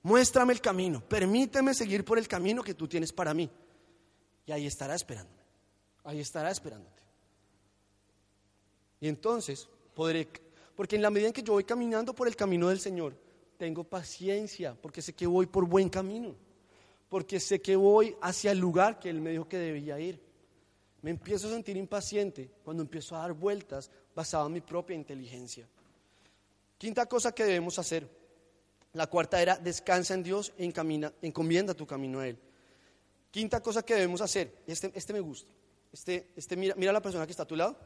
[0.03, 1.01] Muéstrame el camino.
[1.01, 3.51] Permíteme seguir por el camino que tú tienes para mí.
[4.47, 5.43] Y ahí estará esperándome.
[6.05, 7.03] Ahí estará esperándote.
[9.01, 10.29] Y entonces podré
[10.77, 13.17] porque en la medida en que yo voy caminando por el camino del Señor,
[13.57, 16.35] tengo paciencia, porque sé que voy por buen camino,
[17.09, 20.21] porque sé que voy hacia el lugar que Él me dijo que debía ir.
[21.03, 25.69] Me empiezo a sentir impaciente cuando empiezo a dar vueltas basado en mi propia inteligencia.
[26.79, 28.09] Quinta cosa que debemos hacer,
[28.95, 32.39] La cuarta era descansa en Dios e encamina, encomienda tu camino a Él.
[33.31, 35.51] Quinta cosa que debemos hacer, este, este me gusta.
[35.93, 37.77] Este, este mira, mira a la persona que está a tu lado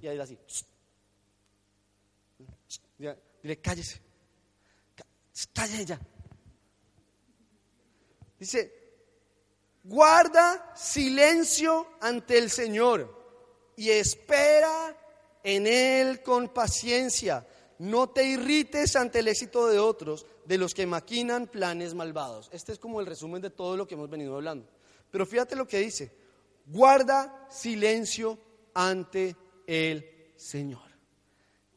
[0.00, 0.38] y ahí así.
[2.98, 4.00] Dile, cállese.
[5.52, 6.00] Cállese ya.
[8.38, 8.72] Dice,
[9.82, 14.96] guarda silencio ante el Señor y espera
[15.42, 17.46] en Él con paciencia.
[17.78, 22.48] No te irrites ante el éxito de otros, de los que maquinan planes malvados.
[22.52, 24.68] Este es como el resumen de todo lo que hemos venido hablando.
[25.10, 26.12] Pero fíjate lo que dice,
[26.66, 28.38] guarda silencio
[28.74, 29.36] ante
[29.66, 30.83] el Señor.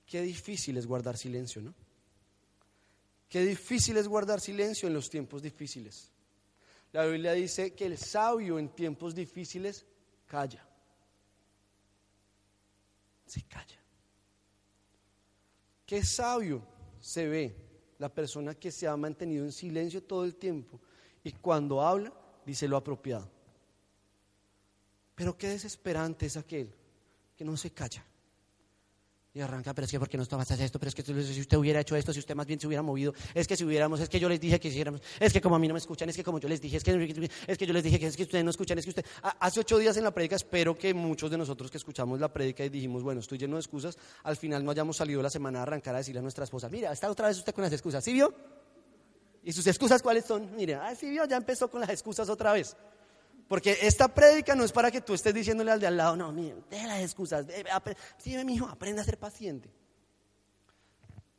[0.07, 1.73] Qué difícil es guardar silencio, ¿no?
[3.29, 6.09] Qué difícil es guardar silencio en los tiempos difíciles.
[6.93, 9.85] La Biblia dice que el sabio en tiempos difíciles
[10.25, 10.65] calla.
[13.25, 13.77] Se calla.
[15.85, 16.65] Qué sabio
[17.01, 17.55] se ve
[17.99, 20.79] la persona que se ha mantenido en silencio todo el tiempo
[21.21, 22.13] y cuando habla
[22.45, 23.29] dice lo apropiado.
[25.15, 26.73] Pero qué desesperante es aquel
[27.35, 28.05] que no se calla.
[29.37, 31.57] Y arranca, pero es que porque no estabas haciendo esto, pero es que si usted
[31.57, 34.09] hubiera hecho esto, si usted más bien se hubiera movido, es que si hubiéramos, es
[34.09, 36.15] que yo les dije que hiciéramos, es que como a mí no me escuchan, es
[36.15, 38.23] que como yo les dije, es que, es que yo les dije que es que
[38.23, 39.05] ustedes no escuchan, es que usted,
[39.39, 42.65] hace ocho días en la prédica, espero que muchos de nosotros que escuchamos la prédica
[42.65, 45.61] y dijimos, bueno, estoy lleno de excusas, al final no hayamos salido la semana a
[45.61, 48.13] arrancar a decirle a nuestra esposa, mira, está otra vez usted con las excusas, ¿sí
[48.13, 48.33] vio?
[49.43, 50.55] ¿Y sus excusas cuáles son?
[50.55, 52.75] Mire, ah, sí vio, ya empezó con las excusas otra vez.
[53.47, 56.31] Porque esta prédica no es para que tú estés diciéndole al de al lado, no,
[56.31, 57.45] mire, deja las excusas,
[58.17, 59.69] sí, mi hijo, aprenda a ser paciente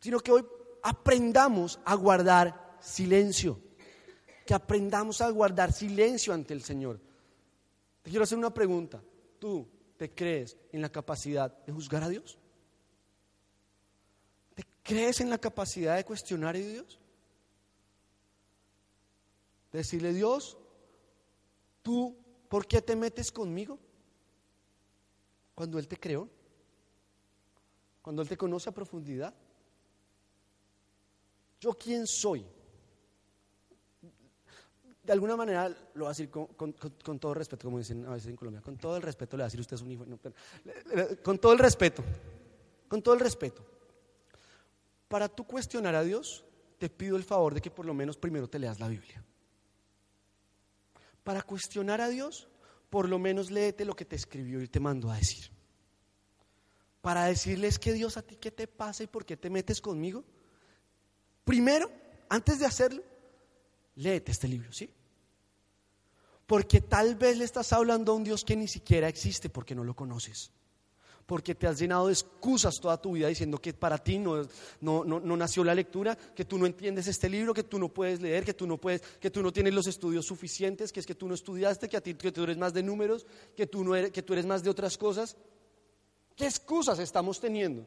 [0.00, 0.46] sino que hoy
[0.82, 3.60] aprendamos a guardar silencio,
[4.46, 7.00] que aprendamos a guardar silencio ante el Señor.
[8.02, 9.02] Te quiero hacer una pregunta.
[9.38, 12.38] ¿Tú te crees en la capacidad de juzgar a Dios?
[14.54, 16.98] ¿Te crees en la capacidad de cuestionar a Dios?
[19.72, 20.56] Decirle, Dios,
[21.88, 22.14] ¿tú
[22.50, 23.78] por qué te metes conmigo?
[25.54, 26.28] Cuando Él te creó,
[28.02, 29.32] cuando Él te conoce a profundidad.
[31.58, 32.44] ¿Yo quién soy?
[35.02, 36.74] De alguna manera lo voy a decir con,
[37.18, 39.46] todo respeto, como dicen a veces en Colombia, con todo el respeto le voy a
[39.46, 40.04] decir usted es un hijo,
[41.22, 42.04] con todo el respeto,
[42.86, 43.64] con todo el respeto.
[45.08, 46.44] Para tú cuestionar a Dios,
[46.76, 49.24] te pido el favor de que por lo menos primero te leas la Biblia.
[51.28, 52.48] Para cuestionar a Dios,
[52.88, 55.50] por lo menos léete lo que te escribió y te mandó a decir.
[57.02, 60.24] Para decirles que Dios a ti qué te pasa y por qué te metes conmigo,
[61.44, 61.90] Primero,
[62.30, 63.02] antes de hacerlo,
[63.96, 64.90] léete este libro, ¿sí?
[66.46, 69.84] Porque tal vez le estás hablando a un Dios que ni siquiera existe porque no
[69.84, 70.50] lo conoces.
[71.28, 74.48] Porque te has llenado de excusas toda tu vida diciendo que para ti no,
[74.80, 78.22] no, no, nació la lectura, que tú no entiendes este libro, que tú no puedes
[78.22, 81.14] leer, que tú no, puedes, que tú no tienes los estudios suficientes, que es que
[81.14, 83.94] tú no estudiaste, que, a ti, que tú eres más de números, que tú, no
[83.94, 85.36] eres, que tú eres más de otras cosas.
[86.34, 87.84] ¿Qué excusas estamos teniendo?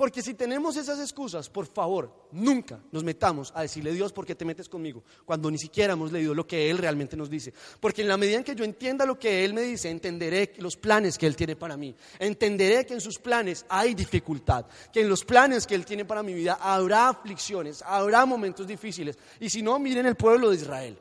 [0.00, 4.34] Porque si tenemos esas excusas, por favor, nunca nos metamos a decirle Dios, ¿por qué
[4.34, 5.04] te metes conmigo?
[5.26, 7.52] Cuando ni siquiera hemos leído lo que Él realmente nos dice.
[7.78, 10.78] Porque en la medida en que yo entienda lo que Él me dice, entenderé los
[10.78, 11.94] planes que Él tiene para mí.
[12.18, 16.22] Entenderé que en sus planes hay dificultad, que en los planes que Él tiene para
[16.22, 19.18] mi vida habrá aflicciones, habrá momentos difíciles.
[19.38, 20.98] Y si no, miren el pueblo de Israel.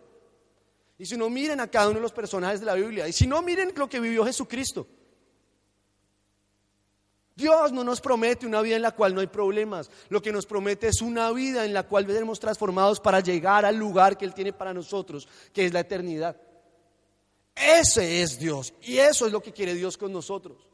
[0.98, 3.08] Y si no, miren a cada uno de los personajes de la Biblia.
[3.08, 4.86] Y si no, miren lo que vivió Jesucristo.
[7.40, 9.90] Dios no nos promete una vida en la cual no hay problemas.
[10.10, 13.78] Lo que nos promete es una vida en la cual seremos transformados para llegar al
[13.78, 16.36] lugar que Él tiene para nosotros, que es la eternidad.
[17.56, 20.69] Ese es Dios y eso es lo que quiere Dios con nosotros.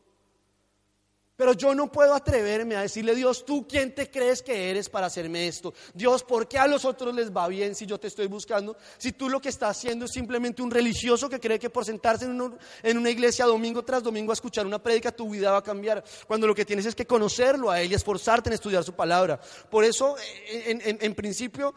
[1.36, 5.08] Pero yo no puedo atreverme a decirle, Dios, ¿tú quién te crees que eres para
[5.08, 5.74] hacerme esto?
[5.94, 8.78] Dios, ¿por qué a los otros les va bien si yo te estoy buscando?
[8.98, 12.24] Si tú lo que estás haciendo es simplemente un religioso que cree que por sentarse
[12.24, 16.06] en, una iglesia domingo tras domingo a escuchar una prédica, tu vida va a cambiar.
[16.26, 19.38] Cuando lo que tienes es que conocerlo a Él y esforzarte en estudiar su palabra.
[19.70, 20.16] Por eso,
[20.48, 21.76] en, principio,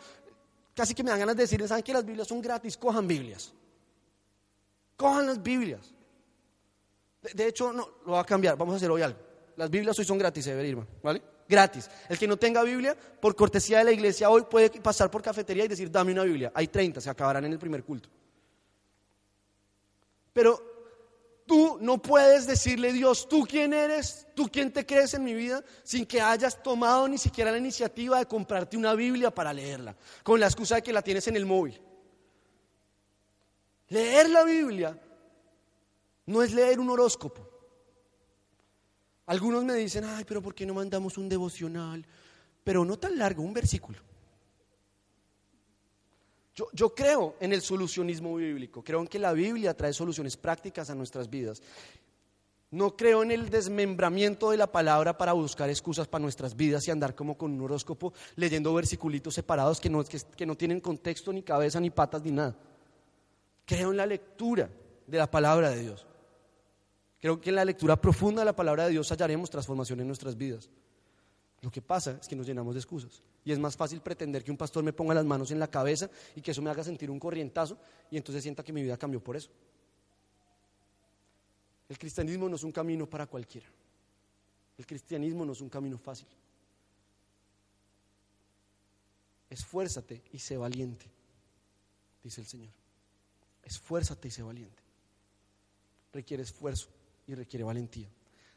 [0.73, 2.77] casi que me dan ganas de decirles, ¿saben que las Biblias son gratis?
[2.77, 3.53] Cojan Biblias.
[4.97, 5.93] Cojan las Biblias.
[7.23, 8.57] De, de hecho, no, lo va a cambiar.
[8.57, 9.28] Vamos a hacer hoy algo.
[9.59, 11.21] Las Biblias hoy son gratis, Irma, ¿vale?
[11.49, 11.91] Gratis.
[12.09, 15.65] El que no tenga Biblia, por cortesía de la iglesia, hoy puede pasar por cafetería
[15.65, 16.53] y decir, dame una Biblia.
[16.55, 18.09] Hay 30, se acabarán en el primer culto.
[20.33, 20.63] Pero
[21.45, 24.29] tú no puedes decirle, Dios, ¿tú quién eres?
[24.37, 25.65] ¿Tú quién te crees en mi vida?
[25.83, 30.39] Sin que hayas tomado ni siquiera la iniciativa de comprarte una Biblia para leerla, con
[30.39, 31.83] la excusa de que la tienes en el móvil.
[33.89, 34.97] Leer la Biblia
[36.27, 37.58] no es leer un horóscopo.
[39.29, 42.05] Algunos me dicen, ay, pero ¿por qué no mandamos un devocional?
[42.65, 43.99] Pero no tan largo, un versículo.
[46.55, 50.89] Yo, yo creo en el solucionismo bíblico, creo en que la Biblia trae soluciones prácticas
[50.89, 51.63] a nuestras vidas.
[52.71, 56.91] No creo en el desmembramiento de la palabra para buscar excusas para nuestras vidas y
[56.91, 61.35] andar como con un horóscopo leyendo versiculitos separados que no, que, que no tienen contexto,
[61.35, 62.57] ni cabeza, ni patas, ni nada.
[63.67, 64.71] Creo en la lectura
[65.07, 66.08] de la palabra de Dios.
[67.21, 70.37] Creo que en la lectura profunda de la palabra de Dios hallaremos transformación en nuestras
[70.37, 70.71] vidas.
[71.61, 73.23] Lo que pasa es que nos llenamos de excusas.
[73.45, 76.09] Y es más fácil pretender que un pastor me ponga las manos en la cabeza
[76.37, 77.77] y que eso me haga sentir un corrientazo
[78.11, 79.51] y entonces sienta que mi vida cambió por eso.
[81.89, 83.67] El cristianismo no es un camino para cualquiera.
[84.77, 86.29] El cristianismo no es un camino fácil.
[89.51, 91.07] Esfuérzate y sé valiente,
[92.23, 92.73] dice el Señor.
[93.65, 94.83] Esfuérzate y sé valiente.
[96.13, 96.89] Requiere esfuerzo
[97.29, 98.09] y requiere valentía.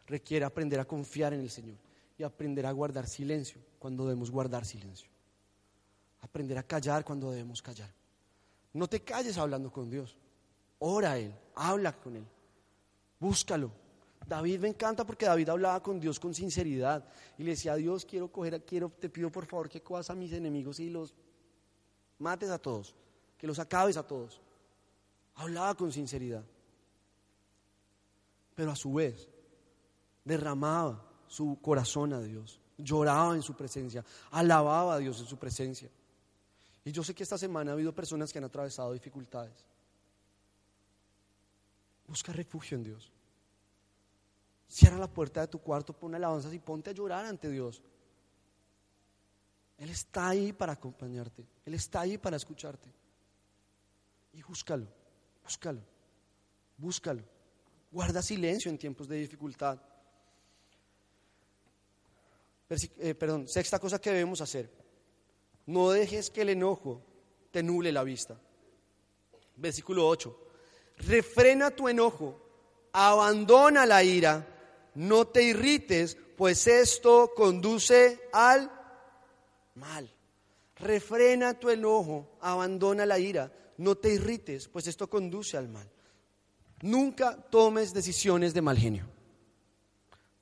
[0.08, 1.78] Requiere aprender a confiar en el Señor
[2.18, 5.08] y aprender a guardar silencio cuando debemos guardar silencio.
[6.22, 7.90] Aprender a callar cuando debemos callar.
[8.74, 10.16] No te calles hablando con Dios.
[10.80, 12.26] Ora a Él, habla con Él,
[13.20, 13.72] búscalo.
[14.26, 17.06] David me encanta porque David hablaba con Dios con sinceridad
[17.38, 20.32] y le decía, Dios, quiero coger, quiero, te pido por favor que cojas a mis
[20.32, 21.14] enemigos y los
[22.18, 22.96] mates a todos,
[23.38, 24.40] que los acabes a todos.
[25.36, 26.44] Hablaba con sinceridad.
[28.56, 29.28] Pero a su vez
[30.24, 35.90] derramaba su corazón a Dios, lloraba en su presencia, alababa a Dios en su presencia.
[36.84, 39.66] Y yo sé que esta semana ha habido personas que han atravesado dificultades.
[42.08, 43.12] Busca refugio en Dios.
[44.68, 47.82] Cierra la puerta de tu cuarto, pon alabanzas y ponte a llorar ante Dios.
[49.78, 51.46] Él está ahí para acompañarte.
[51.66, 52.90] Él está ahí para escucharte.
[54.34, 54.88] Y búscalo,
[55.44, 55.82] búscalo,
[56.78, 57.24] búscalo.
[57.92, 59.80] Guarda silencio en tiempos de dificultad.
[63.00, 64.70] Eh, perdón, sexta cosa que debemos hacer.
[65.66, 67.02] No dejes que el enojo
[67.52, 68.40] te nuble la vista.
[69.58, 70.38] Versículo 8.
[71.00, 72.40] Refrena tu enojo,
[72.94, 74.48] abandona la ira,
[74.96, 78.72] no te irrites, pues esto conduce al
[79.76, 80.10] mal.
[80.78, 85.90] Refrena tu enojo, abandona la ira, no te irrites, pues esto conduce al mal.
[86.82, 89.06] Nunca tomes decisiones de mal genio.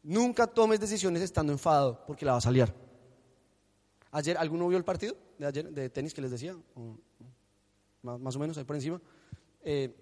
[0.04, 2.74] Nunca tomes decisiones estando enfadado porque la vas a liar.
[4.12, 6.56] Ayer, ¿alguno vio el partido de tenis que les decía?
[8.02, 9.02] más, o menos, ahí por encima.
[9.62, 9.94] Eh,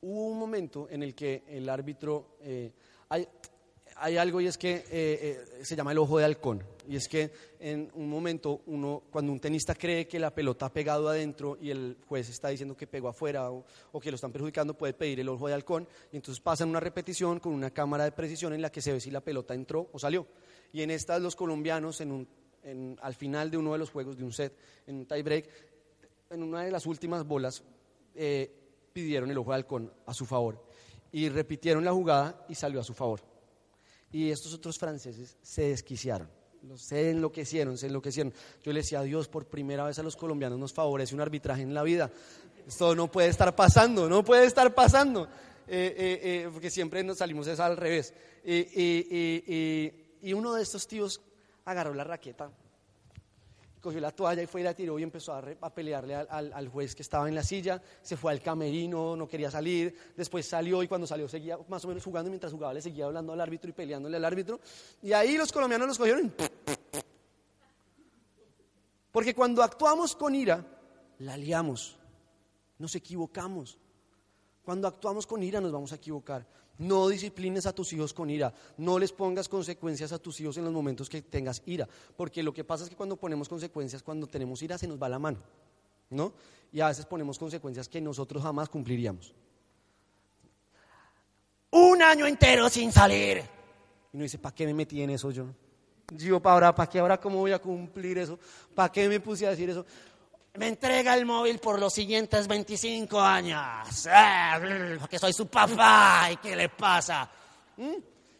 [0.00, 2.72] hubo un momento en el que el árbitro, eh,
[3.08, 6.62] hay, algo y es que eh, se llama el ojo de halcón.
[6.88, 7.30] Y es que
[7.60, 11.70] en un momento, uno, cuando un tenista cree que la pelota ha pegado adentro y
[11.70, 13.66] el juez está diciendo que pegó afuera o,
[14.00, 15.86] que lo están perjudicando, puede pedir el ojo de halcón.
[16.10, 19.00] Y entonces pasan una repetición con una cámara de precisión en la que se ve
[19.00, 20.26] si la pelota entró o salió.
[20.72, 24.56] Y en estas los colombianos, al final de uno de los juegos de un set,
[24.86, 25.46] en un tiebreak,
[26.30, 27.62] en una de las últimas bolas,
[28.14, 28.50] eh,
[28.94, 30.64] pidieron el ojo de halcón a su favor.
[31.12, 33.20] Y repitieron la jugada y salió a su favor.
[34.10, 36.37] Y estos otros franceses se desquiciaron.
[36.76, 38.32] Se enloquecieron, se enloquecieron.
[38.64, 41.62] Yo le decía a Dios, por primera vez a los colombianos nos favorece un arbitraje
[41.62, 42.10] en la vida.
[42.66, 45.28] Esto no puede estar pasando, no puede estar pasando.
[45.66, 48.14] Eh, eh, eh, porque siempre nos salimos es al revés.
[48.44, 51.20] y uno de estos tíos
[51.64, 52.50] agarró la raqueta
[53.80, 57.02] cogió la toalla y fue y la tiró y empezó a, pelearle al, juez que
[57.02, 61.06] estaba en la silla, se fue al camerino, no quería salir, después salió y cuando
[61.06, 64.16] salió seguía más o menos jugando, mientras jugaba le seguía hablando al árbitro y peleándole
[64.16, 64.60] al árbitro,
[65.02, 66.32] y ahí los colombianos los cogieron.
[69.10, 70.64] Porque cuando actuamos con ira,
[71.18, 71.96] la liamos,
[72.78, 73.78] nos equivocamos.
[74.62, 76.46] Cuando actuamos con ira nos vamos a equivocar.
[76.78, 78.54] No disciplines a tus hijos con ira.
[78.76, 81.88] No les pongas consecuencias a tus hijos en los momentos que tengas ira.
[82.16, 85.08] Porque lo que pasa es que cuando ponemos consecuencias, cuando tenemos ira, se nos va
[85.08, 85.38] la mano.
[86.10, 86.32] ¿No?
[86.72, 89.34] Y a veces ponemos consecuencias que nosotros jamás cumpliríamos.
[91.70, 93.42] Un año entero sin salir.
[94.12, 95.46] Y uno dice, ¿para qué me metí en eso yo?
[96.12, 98.38] Yo, ¿para ahora, para qué ahora cómo voy a cumplir eso?
[98.74, 99.84] ¿Para qué me puse a decir eso?
[100.58, 104.06] Me entrega el móvil por los siguientes 25 años.
[104.06, 106.28] Eh, porque soy su papá.
[106.32, 107.30] ¿Y qué le pasa?
[107.76, 107.94] ¿Mm?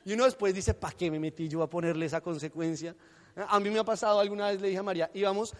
[0.04, 2.94] Y uno después dice, ¿para qué me metí yo a ponerle esa consecuencia?
[3.48, 5.54] A mí me ha pasado alguna vez, le dije a María, íbamos,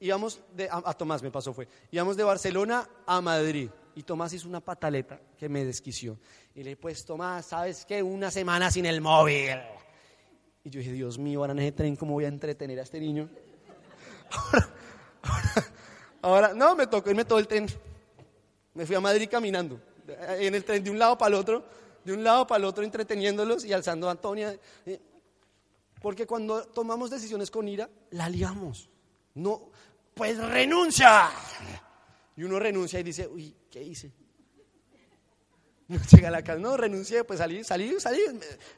[0.00, 3.68] íbamos de, a, Tomás me pasó fue, íbamos de Barcelona a Madrid.
[3.94, 6.18] Y Tomás hizo una pataleta que me desquició.
[6.54, 8.02] Y le dije, pues Tomás, ¿sabes qué?
[8.02, 9.58] Una semana sin el móvil.
[10.64, 13.28] Y yo dije, Dios mío, ahora en tren, ¿cómo voy a entretener a este niño?
[15.22, 15.66] Ahora,
[16.22, 17.66] no, me tocó irme todo el tren.
[18.74, 21.64] Me fui a Madrid caminando, en el tren de un lado para el otro,
[22.04, 24.58] de un lado para el otro entreteniéndolos y alzando a Antonia.
[26.00, 28.88] Porque cuando tomamos decisiones con ira, la liamos.
[29.34, 29.70] No,
[30.14, 31.30] pues renuncia.
[32.36, 34.12] Y uno renuncia y dice, uy, ¿qué hice?
[35.88, 38.20] No llega a la casa, no, renuncié, pues salí, salí, salí.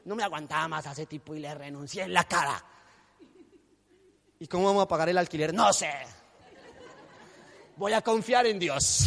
[0.05, 2.63] No me aguantaba más a ese tipo y le renuncié en la cara.
[4.39, 5.53] ¿Y cómo vamos a pagar el alquiler?
[5.53, 5.91] No sé.
[7.77, 9.05] Voy a confiar en Dios.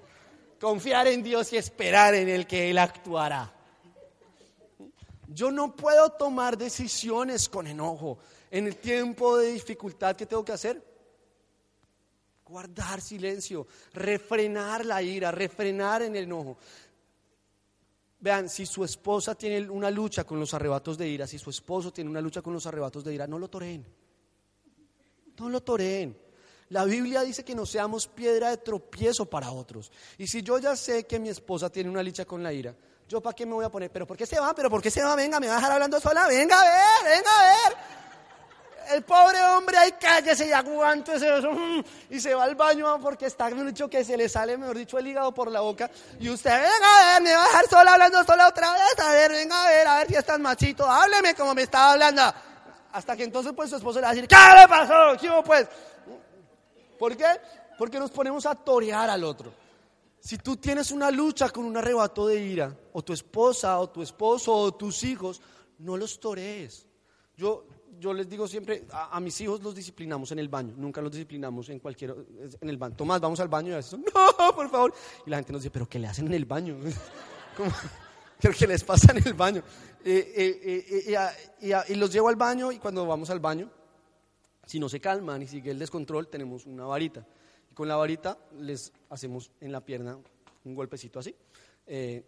[0.60, 3.52] Confiar en Dios y esperar en el que Él actuará.
[5.28, 8.18] Yo no puedo tomar decisiones con enojo.
[8.50, 10.82] En el tiempo de dificultad, ¿qué tengo que hacer?
[12.44, 16.56] Guardar silencio, refrenar la ira, refrenar en el enojo.
[18.20, 21.92] Vean, si su esposa tiene una lucha con los arrebatos de ira, si su esposo
[21.92, 23.84] tiene una lucha con los arrebatos de ira, no lo toreen.
[25.38, 26.16] No lo toreen.
[26.70, 29.92] La Biblia dice que no seamos piedra de tropiezo para otros.
[30.18, 32.74] Y si yo ya sé que mi esposa tiene una lucha con la ira,
[33.08, 33.90] ¿yo para qué me voy a poner?
[33.90, 34.52] ¿Pero por qué se va?
[34.52, 35.14] ¿Pero por qué se va?
[35.14, 36.26] Venga, me va a dejar hablando sola.
[36.26, 37.76] Venga a ver, venga a ver.
[38.88, 41.50] El pobre hombre ahí cállese y aguántese eso,
[42.10, 45.06] y se va al baño porque está mucho que se le sale, mejor dicho, el
[45.08, 45.90] hígado por la boca.
[46.20, 48.98] Y usted, venga a ver, me va a dejar sola hablando sola otra vez.
[49.04, 52.22] A ver, venga a ver, a ver si estás machito, hábleme como me estaba hablando.
[52.92, 55.16] Hasta que entonces pues su esposo le va a decir, ¿qué le pasó?
[55.20, 55.66] ¿Qué pues?
[56.98, 57.26] ¿Por qué?
[57.78, 59.52] Porque nos ponemos a torear al otro.
[60.20, 64.02] Si tú tienes una lucha con un arrebato de ira, o tu esposa, o tu
[64.02, 65.40] esposo, o tus hijos,
[65.78, 66.86] no los torees.
[67.36, 67.66] Yo,
[68.00, 71.68] yo les digo siempre, a, mis hijos los disciplinamos en el baño, nunca los disciplinamos
[71.68, 72.14] en cualquier,
[72.60, 72.96] en el baño.
[72.96, 74.94] Tomás, vamos al baño y a veces, no, por favor.
[75.26, 76.76] Y la gente nos dice, pero ¿qué le hacen en el baño?
[78.58, 79.62] ¿Qué les pasa en el baño?
[80.04, 81.14] Eh, eh,
[81.60, 83.70] eh, y los llevo al baño y cuando vamos al baño,
[84.66, 87.24] si no se calman y sigue el descontrol, tenemos una varita.
[87.70, 90.18] Y con la varita les hacemos en la pierna
[90.64, 91.34] un golpecito así.
[91.86, 92.26] sí,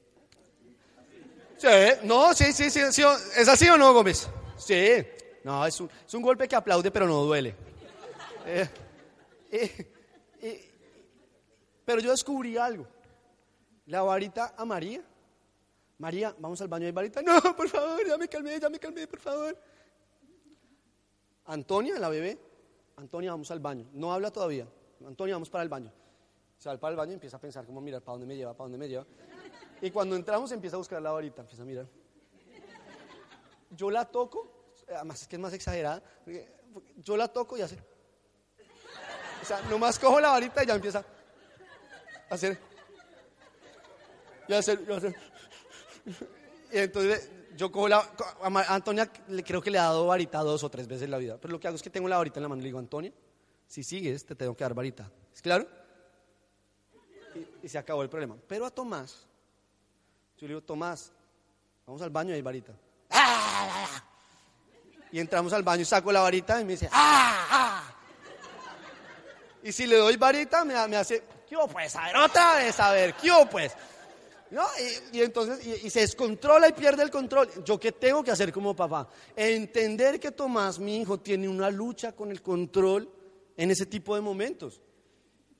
[2.05, 2.80] no, sí, sí, sí,
[3.36, 4.28] ¿Es así o no, Gómez?
[4.57, 5.05] Sí.
[5.45, 7.55] No, es un, es un golpe que aplaude pero no duele.
[8.47, 8.68] Eh,
[9.51, 9.93] eh,
[10.41, 10.70] eh,
[11.84, 12.86] pero yo descubrí algo.
[13.86, 15.03] La varita a María.
[15.99, 17.22] María, vamos al baño de varita.
[17.22, 19.59] No, por favor, ya me calmé, ya me calmé, por favor.
[21.49, 22.38] Antonia, la bebé.
[22.96, 23.88] Antonia, vamos al baño.
[23.92, 24.66] No habla todavía.
[25.07, 25.92] Antonia, vamos para el baño.
[26.57, 28.53] Se va para el baño y empieza a pensar, como mirar, ¿para dónde me lleva?
[28.53, 29.07] ¿Para dónde me lleva?
[29.80, 31.86] Y cuando entramos empieza a buscar la varita, empieza a mirar.
[33.70, 34.59] Yo la toco
[34.94, 36.03] además es que es más exagerada,
[36.96, 37.78] yo la toco y hace.
[39.42, 41.05] O sea, nomás cojo la varita y ya empieza
[42.30, 42.59] a hacer.
[44.49, 45.16] Y a hacer, y hacer.
[46.72, 47.98] Y entonces yo cojo la.
[47.98, 49.11] A Antonia
[49.44, 51.38] creo que le ha dado varita dos o tres veces en la vida.
[51.40, 52.78] Pero lo que hago es que tengo la varita en la mano y le digo,
[52.78, 53.12] Antonia,
[53.66, 55.11] si sigues, te tengo que dar varita.
[55.34, 55.66] ¿Es claro?
[57.62, 58.36] Y, se acabó el problema.
[58.46, 59.26] Pero a Tomás,
[60.38, 61.11] yo le digo, Tomás,
[61.84, 62.72] vamos al baño y hay varita.
[65.11, 67.46] Y entramos al baño y saco la varita y me dice, ¡ah!
[67.50, 67.94] ah".
[69.62, 71.96] Y si le doy varita, me, me hace, ¿qué pues?
[71.96, 73.74] A ver, otra vez, a ver, ¿qué pues?
[74.51, 74.64] ¿No?
[75.12, 77.49] Y, entonces, y, se descontrola y pierde el control.
[77.64, 79.09] ¿Yo qué tengo que hacer como papá?
[79.36, 83.12] Entender que Tomás, mi hijo, tiene una lucha con el control
[83.57, 84.80] en ese tipo de momentos.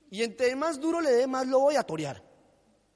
[0.09, 2.29] Y entre más duro le dé, más lo voy a torear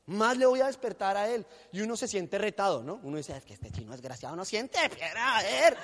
[0.06, 1.46] más le voy a despertar a él.
[1.72, 3.00] Y uno se siente retado, ¿no?
[3.04, 5.78] Uno dice, es que este chino desgraciado no siente, piedra, a ver.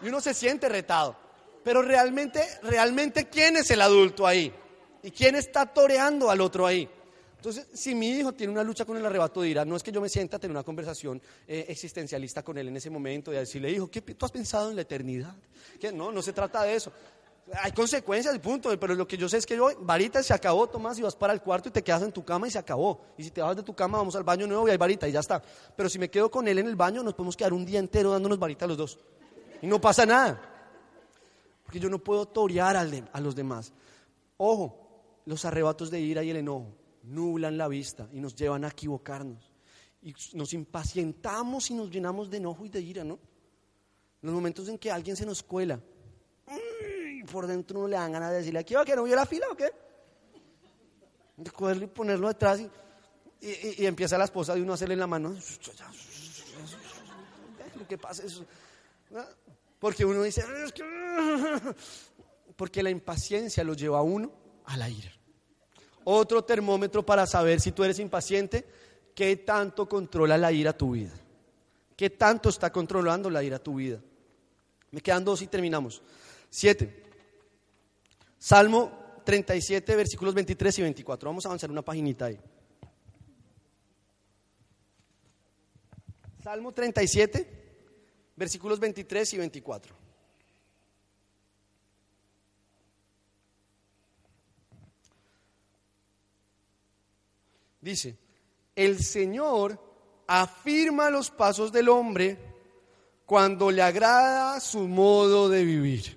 [0.00, 1.16] Y uno se siente retado.
[1.62, 4.52] Pero realmente, realmente, ¿quién es el adulto ahí?
[5.02, 6.88] ¿Y quién está toreando al otro ahí?
[7.44, 9.92] Entonces, si mi hijo tiene una lucha con el arrebato de ira, no es que
[9.92, 13.36] yo me sienta a tener una conversación eh, existencialista con él en ese momento y
[13.36, 15.34] a decirle, hijo, ¿qué tú has pensado en la eternidad?
[15.92, 16.90] No, no se trata de eso.
[17.62, 20.98] Hay consecuencias, punto, pero lo que yo sé es que yo, varita, se acabó, Tomás,
[20.98, 23.04] y vas para el cuarto y te quedas en tu cama y se acabó.
[23.18, 25.12] Y si te vas de tu cama, vamos al baño nuevo y hay varita y
[25.12, 25.42] ya está.
[25.76, 28.10] Pero si me quedo con él en el baño, nos podemos quedar un día entero
[28.10, 28.98] dándonos varita a los dos.
[29.60, 30.40] Y no pasa nada.
[31.62, 33.74] Porque yo no puedo torear a los demás.
[34.38, 34.78] Ojo,
[35.26, 39.52] los arrebatos de ira y el enojo nublan la vista y nos llevan a equivocarnos.
[40.02, 43.18] Y nos impacientamos y nos llenamos de enojo y de ira, ¿no?
[44.20, 45.80] Los momentos en que alguien se nos cuela
[47.24, 49.46] por dentro uno le dan ganas de decirle, ¿aquí va que no vio la fila
[49.50, 49.70] o qué?
[51.36, 55.06] De cogerlo y ponerlo detrás y, empieza la esposa de uno a hacerle en la
[55.06, 55.36] mano.
[57.90, 58.22] Lo pasa.
[59.78, 60.42] Porque uno dice,
[62.56, 64.32] porque la impaciencia lo lleva a uno
[64.64, 65.12] a la ira.
[66.04, 68.66] Otro termómetro para saber si tú eres impaciente,
[69.14, 71.12] ¿qué tanto controla la ira tu vida?
[71.96, 74.00] ¿Qué tanto está controlando la ira tu vida?
[74.90, 76.02] Me quedan dos y terminamos.
[76.50, 77.02] Siete.
[78.38, 81.30] Salmo 37, versículos 23 y 24.
[81.30, 82.38] Vamos a avanzar una paginita ahí.
[86.42, 87.48] Salmo 37,
[88.36, 90.03] versículos 23 y 24.
[97.84, 98.16] Dice,
[98.74, 99.78] el Señor
[100.26, 102.38] afirma los pasos del hombre
[103.26, 106.16] cuando le agrada su modo de vivir.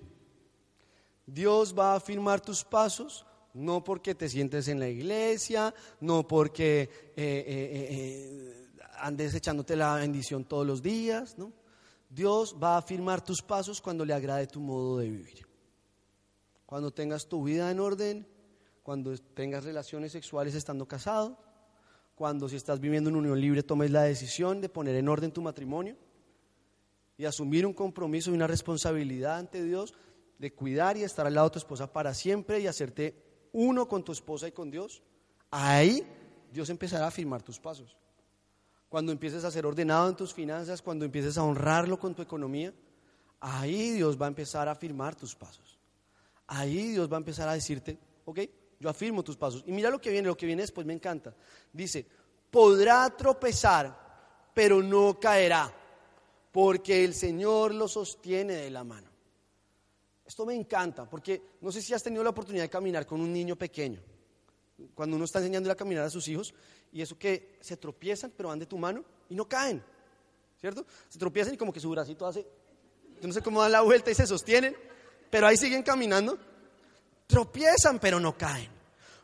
[1.26, 6.84] Dios va a afirmar tus pasos no porque te sientes en la iglesia, no porque
[6.84, 8.68] eh, eh, eh,
[9.00, 11.52] andes echándote la bendición todos los días, ¿no?
[12.10, 15.46] Dios va a afirmar tus pasos cuando le agrade tu modo de vivir.
[16.66, 18.26] Cuando tengas tu vida en orden,
[18.84, 21.47] cuando tengas relaciones sexuales estando casado,
[22.18, 25.42] cuando si estás viviendo en unión libre tomes la decisión de poner en orden tu
[25.42, 25.96] matrimonio
[27.16, 29.94] y asumir un compromiso y una responsabilidad ante Dios
[30.40, 33.16] de cuidar y estar al lado de tu esposa para siempre y hacerte
[33.54, 35.04] uno con tu esposa y con Dios,
[35.52, 36.04] ahí
[36.52, 37.96] Dios empezará a afirmar tus pasos
[38.90, 42.74] cuando empieces a ser ordenado en tus finanzas, cuando empieces a honrarlo con tu economía,
[43.40, 45.78] ahí Dios va a empezar a afirmar tus pasos.
[46.48, 48.40] Ahí Dios va a empezar a decirte, ok,
[48.80, 49.64] yo afirmo tus pasos.
[49.66, 51.34] Y mira lo que viene, lo que viene después me encanta.
[51.72, 52.06] Dice,
[52.52, 55.74] podrá tropezar, pero no caerá,
[56.52, 59.10] porque el Señor lo sostiene de la mano.
[60.26, 63.32] Esto me encanta, porque no sé si has tenido la oportunidad de caminar con un
[63.32, 64.02] niño pequeño.
[64.94, 66.54] Cuando uno está enseñándole a caminar a sus hijos,
[66.92, 69.84] y eso que se tropiezan, pero van de tu mano y no caen,
[70.60, 70.86] ¿cierto?
[71.10, 72.46] Se tropiezan y como que su bracito hace,
[73.22, 74.76] yo no sé cómo dan la vuelta y se sostienen,
[75.30, 76.38] pero ahí siguen caminando.
[77.28, 78.72] Tropiezan, pero no caen.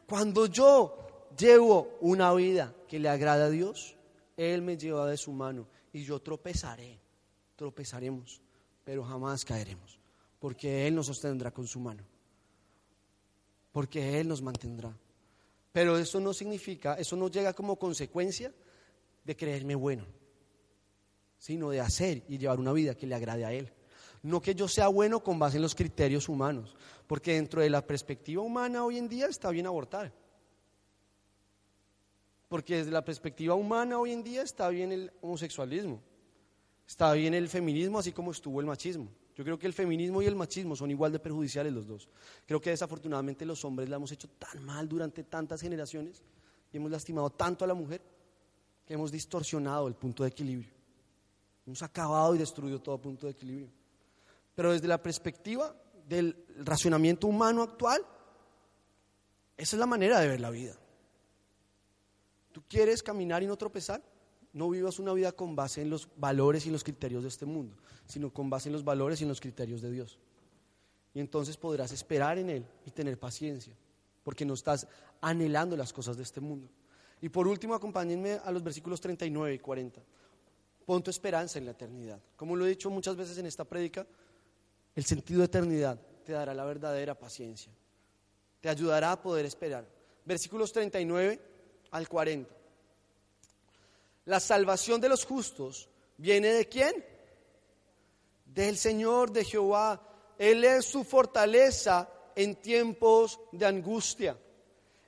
[0.06, 3.96] Cuando yo llevo una vida que le agrada a Dios,
[4.38, 7.00] Él me lleva de su mano y yo tropezaré,
[7.56, 8.42] tropezaremos,
[8.84, 9.98] pero jamás caeremos,
[10.40, 12.04] porque Él nos sostendrá con su mano,
[13.72, 14.96] porque Él nos mantendrá.
[15.72, 18.54] Pero eso no significa, eso no llega como consecuencia
[19.24, 20.06] de creerme bueno,
[21.40, 23.72] sino de hacer y llevar una vida que le agrade a Él.
[24.22, 26.76] No que yo sea bueno con base en los criterios humanos,
[27.14, 30.12] porque dentro de la perspectiva humana hoy en día está bien abortar.
[32.48, 36.02] Porque desde la perspectiva humana hoy en día está bien el homosexualismo,
[36.88, 39.10] está bien el feminismo, así como estuvo el machismo.
[39.36, 42.10] Yo creo que el feminismo y el machismo son igual de perjudiciales los dos.
[42.48, 46.24] Creo que desafortunadamente los hombres la hemos hecho tan mal durante tantas generaciones
[46.72, 48.02] y hemos lastimado tanto a la mujer
[48.88, 50.72] que hemos distorsionado el punto de equilibrio.
[51.68, 53.70] Hemos acabado y destruido todo punto de equilibrio.
[54.56, 55.76] Pero desde la perspectiva
[56.08, 58.06] del racionamiento humano actual,
[59.58, 60.76] esa es la manera de ver la vida.
[62.52, 64.02] ¿Tú quieres caminar y no tropezar?
[64.54, 67.76] no vivas una vida con base en los valores y los criterios de este mundo,
[68.06, 70.20] sino con base en los valores y en los criterios de Dios.
[71.14, 73.76] Y entonces podrás esperar en Él y tener paciencia,
[74.24, 74.88] porque no estás
[75.22, 76.70] anhelando las cosas de este mundo.
[77.20, 80.02] Y por último, acompáñenme a los versículos 39 y 40.
[80.86, 82.22] Pon tu esperanza en la eternidad.
[82.36, 84.06] Como lo he dicho muchas veces en esta prédica,
[84.96, 87.72] el sentido de eternidad te dará la verdadera paciencia.
[88.62, 89.86] Te ayudará a poder esperar.
[90.26, 91.40] Versículos 39
[91.92, 92.54] al 40.
[94.26, 97.06] La salvación de los justos viene de quién?
[98.46, 100.02] Del Señor, de Jehová.
[100.38, 104.38] Él es su fortaleza en tiempos de angustia.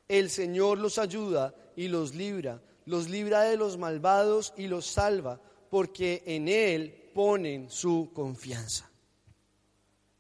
[0.08, 5.40] El Señor los ayuda y los libra, los libra de los malvados y los salva,
[5.70, 8.90] porque en Él ponen su confianza.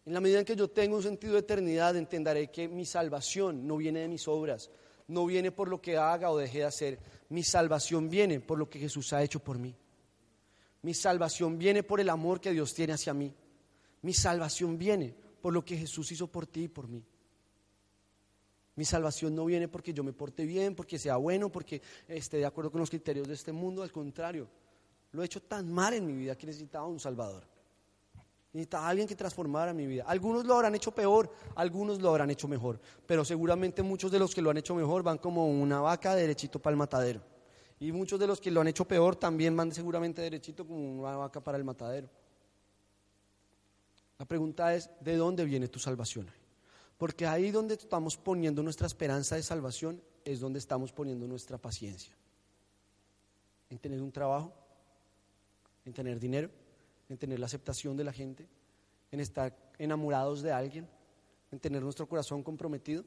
[0.05, 3.65] En la medida en que yo tengo un sentido de eternidad, entenderé que mi salvación
[3.65, 4.69] no viene de mis obras,
[5.07, 6.99] no viene por lo que haga o deje de hacer.
[7.29, 9.75] Mi salvación viene por lo que Jesús ha hecho por mí.
[10.83, 13.33] Mi salvación viene por el amor que Dios tiene hacia mí.
[14.03, 17.03] Mi salvación viene por lo que Jesús hizo por ti y por mí.
[18.75, 22.45] Mi salvación no viene porque yo me porte bien, porque sea bueno, porque esté de
[22.45, 23.81] acuerdo con los criterios de este mundo.
[23.81, 24.47] Al contrario,
[25.11, 27.54] lo he hecho tan mal en mi vida que necesitaba un Salvador.
[28.55, 30.05] Necesitaba alguien que transformara mi vida.
[30.07, 34.33] Algunos lo habrán hecho peor, algunos lo habrán hecho mejor, pero seguramente muchos de los
[34.33, 37.19] que lo han hecho mejor van como una vaca derechito para el matadero.
[37.81, 41.17] Y muchos de los que lo han hecho peor también van seguramente derechito como una
[41.17, 42.09] vaca para el matadero.
[44.17, 46.31] La pregunta es, ¿de dónde viene tu salvación?
[46.97, 52.15] Porque ahí donde estamos poniendo nuestra esperanza de salvación es donde estamos poniendo nuestra paciencia.
[53.69, 54.53] En tener un trabajo,
[55.83, 56.49] en tener dinero,
[57.09, 58.47] en tener la aceptación de la gente,
[59.11, 60.87] en estar enamorados de alguien,
[61.51, 63.03] en tener nuestro corazón comprometido?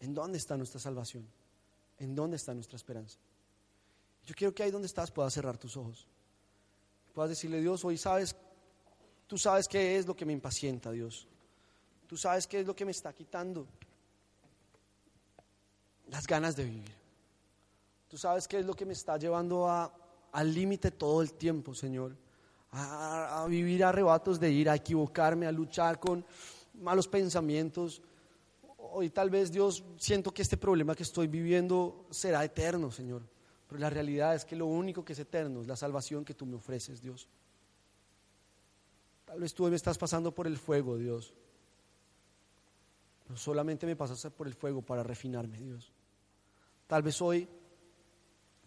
[0.00, 1.26] ¿En dónde está nuestra salvación?
[1.98, 3.18] ¿En dónde está nuestra esperanza?
[4.24, 6.06] Yo quiero que ahí donde estás puedas cerrar tus ojos.
[7.14, 8.36] Puedas decirle, Dios, hoy sabes,
[9.26, 11.26] tú sabes qué es lo que me impacienta, Dios.
[12.06, 13.66] Tú sabes qué es lo que me está quitando
[16.08, 16.94] las ganas de vivir.
[18.08, 19.92] Tú sabes qué es lo que me está llevando a
[20.36, 22.14] al límite todo el tiempo, Señor.
[22.72, 26.26] A, vivir arrebatos de ir, a equivocarme, a luchar con
[26.74, 28.02] malos pensamientos
[28.92, 33.22] hoy tal vez Dios siento que este problema que estoy viviendo será eterno, Señor.
[33.66, 36.44] Pero la realidad es que lo único que es eterno es la salvación que tú
[36.44, 37.28] me ofreces, Dios.
[39.24, 41.32] Tal vez tú me estás pasando por el fuego, Dios.
[43.26, 45.90] Pero solamente me pasas por el fuego para refinarme, Dios.
[46.86, 47.48] Tal vez hoy,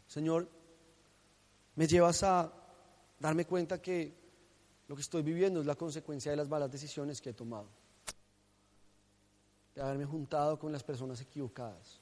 [0.08, 0.50] Señor,
[1.80, 2.52] me llevas a
[3.22, 4.14] darme cuenta que
[4.90, 7.70] lo que estoy viviendo es la consecuencia de las malas decisiones que he tomado.
[9.74, 12.02] De haberme juntado con las personas equivocadas.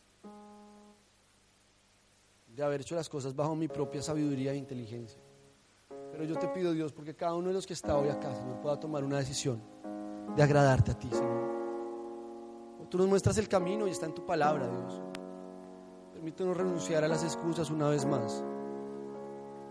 [2.47, 5.21] De haber hecho las cosas bajo mi propia sabiduría e inteligencia.
[6.11, 8.59] Pero yo te pido, Dios, porque cada uno de los que está hoy acá, Señor,
[8.59, 9.61] pueda tomar una decisión
[10.36, 12.88] de agradarte a ti, Señor.
[12.89, 15.03] Tú nos muestras el camino y está en tu palabra, Dios.
[16.13, 18.43] Permítanos renunciar a las excusas una vez más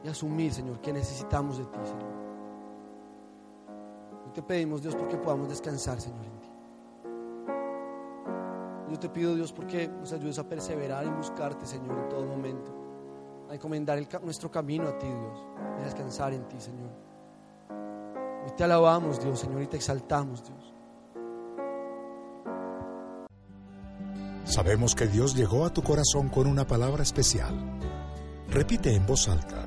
[0.07, 2.15] y asumir, Señor, que necesitamos de ti, Señor.
[4.25, 6.49] Hoy te pedimos, Dios, porque podamos descansar, Señor, en ti.
[8.89, 12.73] Yo te pido, Dios, porque nos ayudes a perseverar y buscarte, Señor, en todo momento.
[13.51, 15.45] A encomendar nuestro camino a ti, Dios.
[15.79, 16.91] Y a descansar en ti, Señor.
[18.45, 20.73] Hoy te alabamos, Dios, Señor, y te exaltamos, Dios.
[24.45, 27.57] Sabemos que Dios llegó a tu corazón con una palabra especial.
[28.49, 29.66] Repite en voz alta,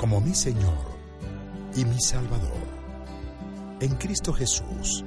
[0.00, 0.78] como mi Señor
[1.76, 2.66] y mi Salvador.
[3.80, 5.04] En Cristo Jesús.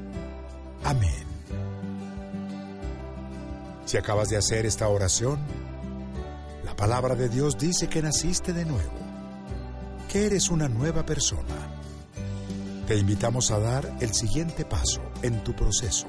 [0.83, 1.25] Amén.
[3.85, 5.39] Si acabas de hacer esta oración,
[6.63, 8.93] la palabra de Dios dice que naciste de nuevo,
[10.11, 11.55] que eres una nueva persona.
[12.85, 16.05] Te invitamos a dar el siguiente paso en tu proceso.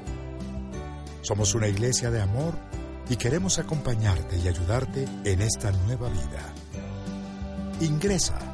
[1.22, 2.52] Somos una iglesia de amor
[3.08, 6.52] y queremos acompañarte y ayudarte en esta nueva vida.
[7.80, 8.53] Ingresa